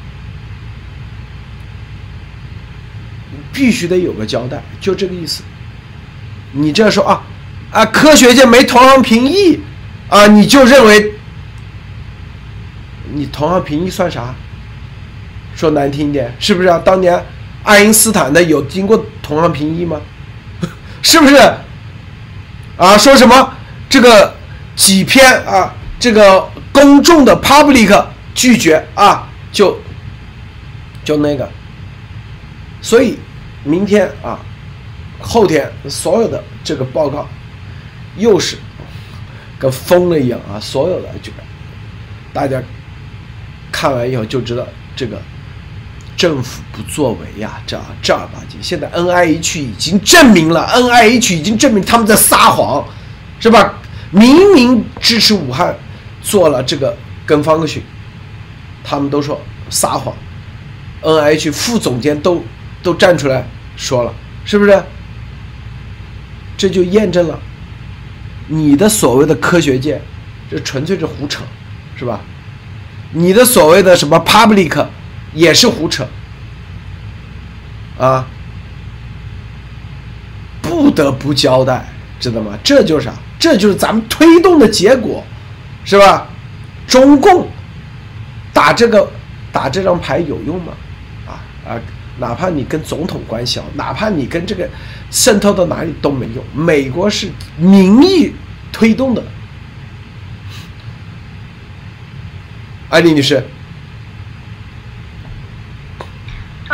[3.52, 5.42] 必须得有个交代，就这个意思。
[6.52, 7.22] 你这样说啊
[7.72, 9.58] 啊，科学界没同行评议
[10.08, 11.14] 啊，你就认为
[13.12, 14.34] 你同行评议算啥？
[15.54, 16.80] 说难听一点，是不是啊？
[16.84, 17.22] 当年。
[17.62, 20.00] 爱因斯坦的有经过同行评议吗？
[21.02, 21.36] 是不是？
[22.78, 23.52] 啊，说什么
[23.86, 24.34] 这个
[24.74, 28.02] 几篇啊，这个公众的 public
[28.34, 29.78] 拒绝啊，就
[31.04, 31.46] 就那个，
[32.80, 33.18] 所以
[33.62, 34.40] 明天啊，
[35.20, 37.28] 后天所有的这个报告
[38.16, 38.56] 又是
[39.58, 41.36] 跟疯了一样啊，所有的这个
[42.32, 42.62] 大家
[43.70, 45.20] 看完以后就知道这个。
[46.20, 48.62] 政府不作为呀，这正儿八经。
[48.62, 52.84] 现在 N I H 已经证明了，N I H 已经证明他们在撒谎，
[53.38, 53.72] 是吧？
[54.10, 55.74] 明明支持武汉
[56.20, 56.94] 做了这个
[57.24, 57.82] 跟方克逊，
[58.84, 59.40] 他们都说
[59.70, 60.14] 撒谎。
[61.00, 62.44] N I H 副总监都
[62.82, 64.12] 都站出来说了，
[64.44, 64.84] 是不是？
[66.58, 67.40] 这就验证了
[68.46, 69.98] 你的所谓的科学界，
[70.50, 71.42] 这纯粹是胡扯，
[71.96, 72.20] 是吧？
[73.12, 74.86] 你的所谓的什么 public？
[75.32, 76.06] 也是胡扯，
[77.98, 78.26] 啊，
[80.60, 82.58] 不得不交代，知道吗？
[82.64, 83.12] 这就是啥？
[83.38, 85.24] 这就是咱们推动的结果，
[85.84, 86.26] 是吧？
[86.86, 87.46] 中共
[88.52, 89.08] 打这个
[89.52, 90.72] 打这张牌有用吗？
[91.26, 91.80] 啊啊，
[92.18, 94.68] 哪怕你跟总统关系好，哪怕你跟这个
[95.10, 96.44] 渗透到哪里都没用。
[96.52, 98.32] 美国是民意
[98.72, 99.22] 推动的，
[102.88, 103.42] 艾丽女士。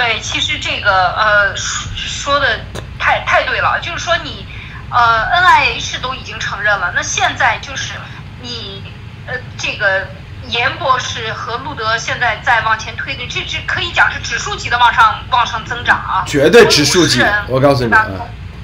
[0.06, 2.60] 对，其实这个呃说的
[2.96, 4.46] 太太对了，就是说你
[4.88, 7.94] 呃 N I H 都已经承认了，那现在就是
[8.40, 8.84] 你
[9.26, 10.06] 呃这个
[10.46, 18.06] 严博士和路德现在在往前推的，这这可以讲是指数级的往上往上增长啊，绝对指数级，我告诉你啊，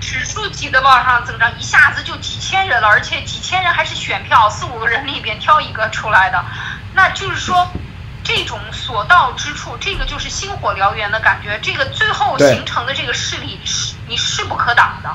[0.00, 6.44] 指数级的往上增长，一下子就几千人了，而且几千人还是选票，四五个人里边挑一个出来的，
[6.94, 7.68] 那就是说。
[8.24, 11.58] 这种所到之处，这个就是星火燎原的感觉。
[11.60, 15.10] 这个最后形成的这个势力是你势不可挡的，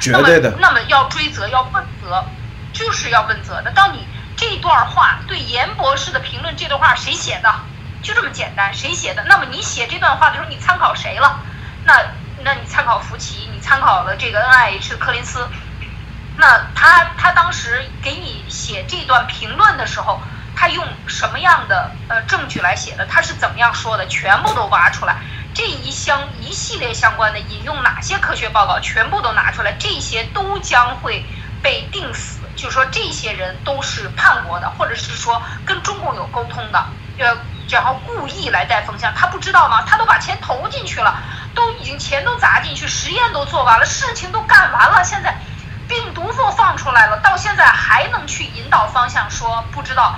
[0.00, 0.56] 绝对的。
[0.60, 2.24] 那么要追责，要问责，
[2.72, 3.70] 就是要问责的。
[3.72, 4.06] 当你
[4.36, 7.52] 这段话对严博士的评论，这段话谁写的？
[8.00, 9.24] 就这么简单，谁写的？
[9.24, 11.40] 那么你写这段话的时候，你参考谁了？
[11.84, 12.00] 那
[12.44, 15.48] 那你参考福奇，你参考了这个 N I H 的柯林斯。
[16.36, 20.20] 那他他当时给你写这段评论的时候。
[20.54, 23.06] 他用什么样的呃证据来写的？
[23.06, 24.06] 他是怎么样说的？
[24.06, 25.16] 全部都挖出来，
[25.54, 31.24] 这一相一系列相关的引用哪些科学报告，全部都拿出来，这些都将会
[31.62, 32.40] 被定死。
[32.54, 36.84] 就是说，这些人都是叛国的，或者是说跟中共有沟通的，
[37.18, 37.36] 呃，
[37.68, 39.12] 然后故意来带风向。
[39.14, 39.82] 他不知道吗？
[39.86, 41.16] 他都把钱投进去了，
[41.54, 45.34] 都已经钱都砸进去，实验都做完了，事情都干完了，现在
[45.88, 50.14] 病毒都放出来了，到现在还能去引导方向，说不知道。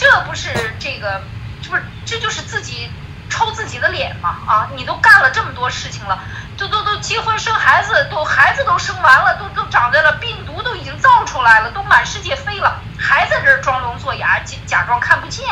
[0.00, 1.20] 这不是这个，
[1.60, 2.88] 这不是这就是自己
[3.28, 4.36] 抽自己的脸吗？
[4.46, 6.22] 啊，你都干了这么多事情了，
[6.56, 15.44] 都都都结婚生孩子，都孩子都生完了，都都长在了，病毒都已经造出来了，都满世界飞了，还在这儿装聋作哑，假假装看不见。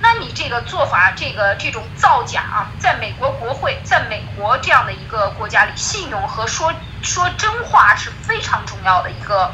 [0.00, 9.52] 那你这个做法，这个这种造假啊，在美国国会，在美国这样的一个国家里，信用和说说真话是非常重要的一个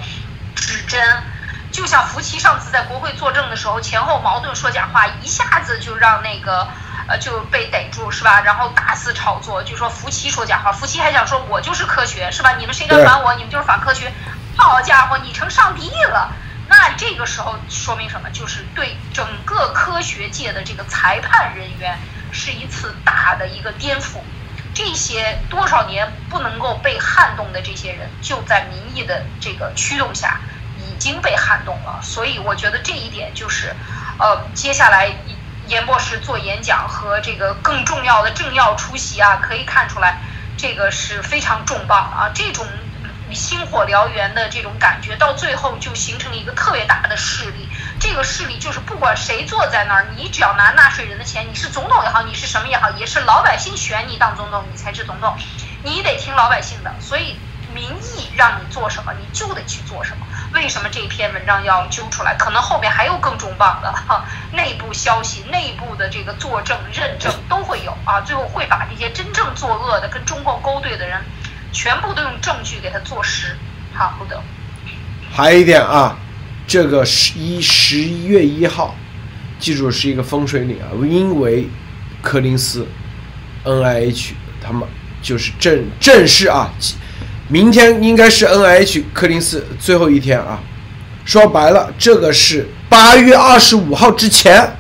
[0.57, 1.23] 指针。
[1.73, 6.69] 就像福奇上次在国会作证的时候，前后矛盾说假话，一下子就让那个
[7.09, 8.43] 呃就被逮住是吧？
[8.43, 12.57] 然后大肆炒作，就说福奇说假话，福奇还想说我就是科学是吧？
[12.59, 14.13] 你们谁敢反我，你们就是反科学。
[14.55, 16.31] 好家伙，你成上帝了！
[16.69, 18.29] 那这个时候说明什么？
[18.31, 21.99] 就是对整个科学界的这个裁判人员
[22.31, 24.19] 是一次大的一个颠覆。
[24.75, 30.52] 这些多少年不能够被撼动的这些人，就在民意的这个驱动下，已
[31.03, 31.99] 已经被撼动了。
[32.01, 33.75] 所以我觉得这一点就是，
[34.21, 35.11] 呃，接下来
[35.67, 40.21] 严博士做演讲和这个更重要的政要出席啊，可以看出来，
[40.57, 42.65] 这个是非常重磅啊，这种。
[43.35, 47.67] 星火燎原的这种感觉，到最后就形成了一个特别大的势力。
[47.99, 55.35] 这个势力就是不管谁坐在那儿，你只要拿纳税人的钱，你是总统也好，你是什么也好，也是老百姓选你当总统，你才是总统，
[55.83, 56.93] 你得听老百姓的。
[57.01, 57.39] 所以
[57.73, 60.27] 民意让你做什么，你就得去做什么。
[60.55, 62.35] 为什么这篇文章要揪出来？
[62.37, 68.21] 可能后面还有更重磅的哈，内部消息、内部的这个作证认证都会有啊。
[68.21, 71.21] 最后会把这些真正作恶的、跟中共勾兑的人。
[71.75, 73.57] 全部都用证据给他坐实，
[73.95, 74.39] 好，不得。
[75.33, 76.15] 还有一点啊，
[76.67, 78.95] 这个十一十一月一号，
[79.59, 81.67] 记住是一个风水岭啊，因为
[82.21, 82.87] 柯林斯
[83.65, 84.87] N I H 他们
[85.23, 86.71] 就是正正式啊，
[87.53, 90.59] 明天应该是 N I H 柯林斯最后一天啊。
[91.27, 94.75] 说白了，这个是八月二十五号之前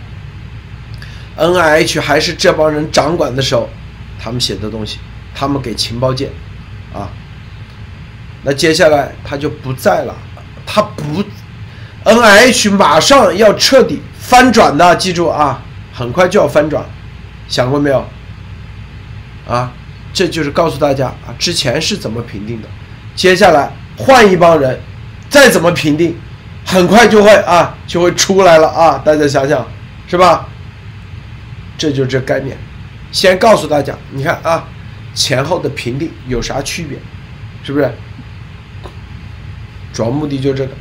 [1.36, 3.68] ，N I H 还是这帮人掌管的时候，
[4.18, 4.98] 他们写的东西，
[5.34, 6.30] 他们给情报界。
[6.94, 7.10] 啊，
[8.42, 10.14] 那接下来他就不在了，
[10.64, 11.22] 他不
[12.04, 15.62] ，N I H 马上要彻底翻转的，记住啊，
[15.92, 16.82] 很快就要翻转，
[17.48, 18.08] 想过没有？
[19.46, 19.70] 啊，
[20.22, 22.68] 这就是告诉大家啊，之前是怎么评定的，
[23.16, 24.78] 接下来换一帮人，
[25.28, 26.16] 再怎么评定，
[26.64, 29.66] 很快就会啊，就会出来了啊，大家想想，
[30.06, 30.46] 是吧？
[31.76, 32.56] 这就是这概念，
[33.10, 34.64] 先告诉大家，你看啊。
[35.14, 36.96] 前后的评定有啥区别？
[37.64, 37.92] 是不是？
[39.92, 40.72] 主要目的就这个。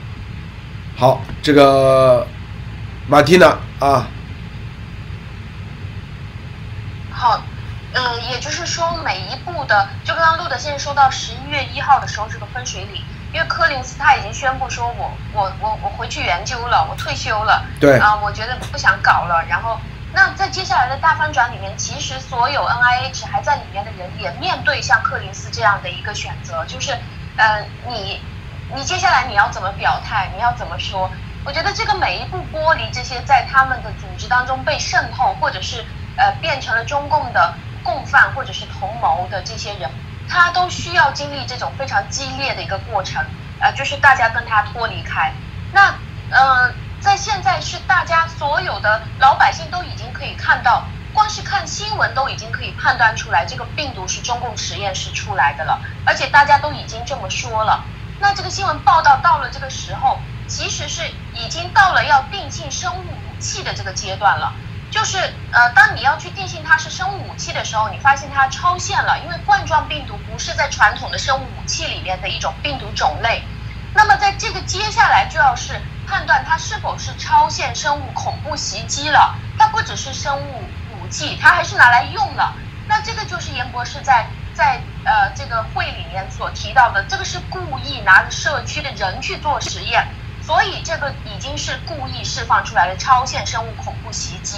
[0.95, 2.27] 好，这个
[3.07, 4.07] 马蒂娜啊。
[7.09, 7.43] 好，
[7.93, 17.65] 嗯，也就是说，每一步的，就刚刚路德先生说到十一月一号的时候，这个分水岭，因为柯林斯他已经宣布说，我我我我回去研究了，我退休了。
[17.79, 17.97] 对。
[17.99, 19.79] 啊，我觉得不想搞了，然后。
[20.13, 26.91] 那在接下来的大翻转里面，其实所有 N I H 还在里面的人也面对像柯林斯这样的一个选择，就是，
[27.37, 28.19] 呃，你，
[28.75, 31.09] 你接下来你要怎么表态，你要怎么说？
[31.45, 35.85] 我觉得这个每一步剥离这些在他们的组织当中被渗透，或者是
[36.17, 37.53] 呃变成了中共的
[37.83, 39.89] 共犯或者是同谋的这些人，
[40.29, 43.25] 他都需要经历这种非常激烈的一个过程，
[43.59, 45.33] 呃，就是大家跟他脱离开。
[45.73, 45.95] 那，
[46.31, 46.73] 嗯。
[47.01, 50.83] 在现在是大家所有的老百姓都已经可以看到，
[51.15, 57.83] 光是看新闻都已经可以判断出来，这个病毒是中共实验室出来的了，而且大家都已经这么说了。
[58.19, 61.01] 那这个新闻报道到了这个时候，其实是
[61.33, 64.53] 已经到了要定性生物武器的这个阶段了。
[64.91, 65.17] 就是
[65.51, 73.41] 呃，当你要去定性它是生物武器的时候，你发现它超限了，因为冠状病毒不是在传统的生物武器里面的一种病毒种类。
[73.95, 75.81] 那么在这个接下来就要是。
[76.07, 80.63] 判断它是否是超限生物恐怖袭击了，它不只是生物
[80.99, 82.53] 武器，它还是拿来用了。
[82.85, 90.05] 那这个就是严博士在在呃这个会里面所提到的，这个是故意拿着社区的人去做实验，
[90.43, 94.57] 所以这个已经是故意释放出来的超限生物恐怖袭击。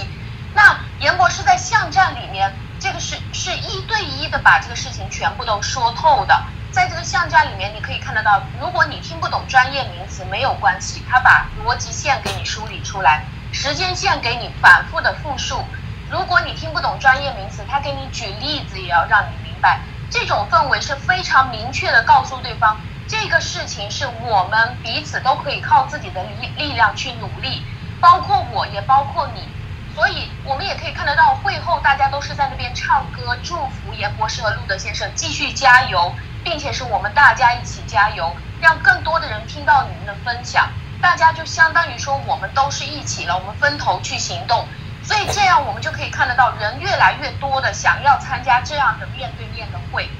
[0.54, 6.44] 那严博士在巷战里面，这个是是一对一的把这个事情全部都说透的。
[6.70, 15.64] 在这个巷战里面，你可以看得到，如果你听不懂专业名词，没有关系，他把逻辑线给你梳理出来，时间线给你反复的复述。
[16.10, 19.80] 如果你听不懂专业名词，他给你举例子，也要让你明白。
[20.10, 22.76] 这种氛围是非常明确的告诉对方，
[23.08, 27.64] 这个事情是我们彼此都可以靠自己的力力量去努力，
[28.00, 29.48] 包括我也包括你。
[29.94, 36.12] 所以我们也可以看得到，会后大家都是在那边唱歌，祝福严博士和路德先生继续加油。
[36.44, 38.30] 并且是我们大家一起加油，
[38.60, 40.68] 让更多的人听到你们的分享，
[41.00, 44.68] 大家就相当于说我们都是一起了，我们分头去行动，
[45.02, 50.10] 所以这样我们就可以看得到人越来越多的想要参加这样的面对面的会，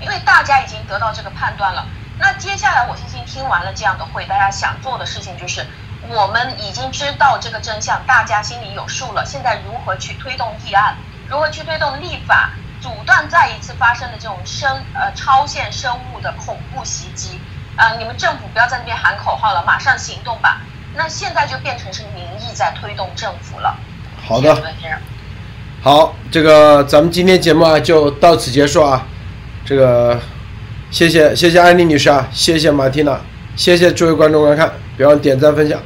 [0.00, 1.84] 因为大家已经得到这个判断了。
[2.16, 5.66] 那接下来我相信听完了这样的会，大家想做的事情就是
[6.10, 9.24] 我们已经知道这个真相，大家心里有数了。
[9.24, 10.96] 现在如何去推动议案，
[11.28, 12.50] 如何去推动立法？
[12.82, 17.38] 阻断再一次发生的这种生呃超限生物的恐怖袭击，
[17.76, 20.62] 呃，你们政府不要在那边喊口号了，马上行动吧。
[20.96, 23.76] 那现在就变成是民意在推动政府了。
[24.26, 24.56] 好的，
[25.82, 29.06] 好，这个咱们今天节目啊就到此结束啊。
[29.62, 30.18] 这个
[30.90, 33.20] 谢谢谢谢安妮女士啊，谢谢马蒂娜，
[33.56, 35.78] 谢谢诸位观众观看，别忘点赞分享。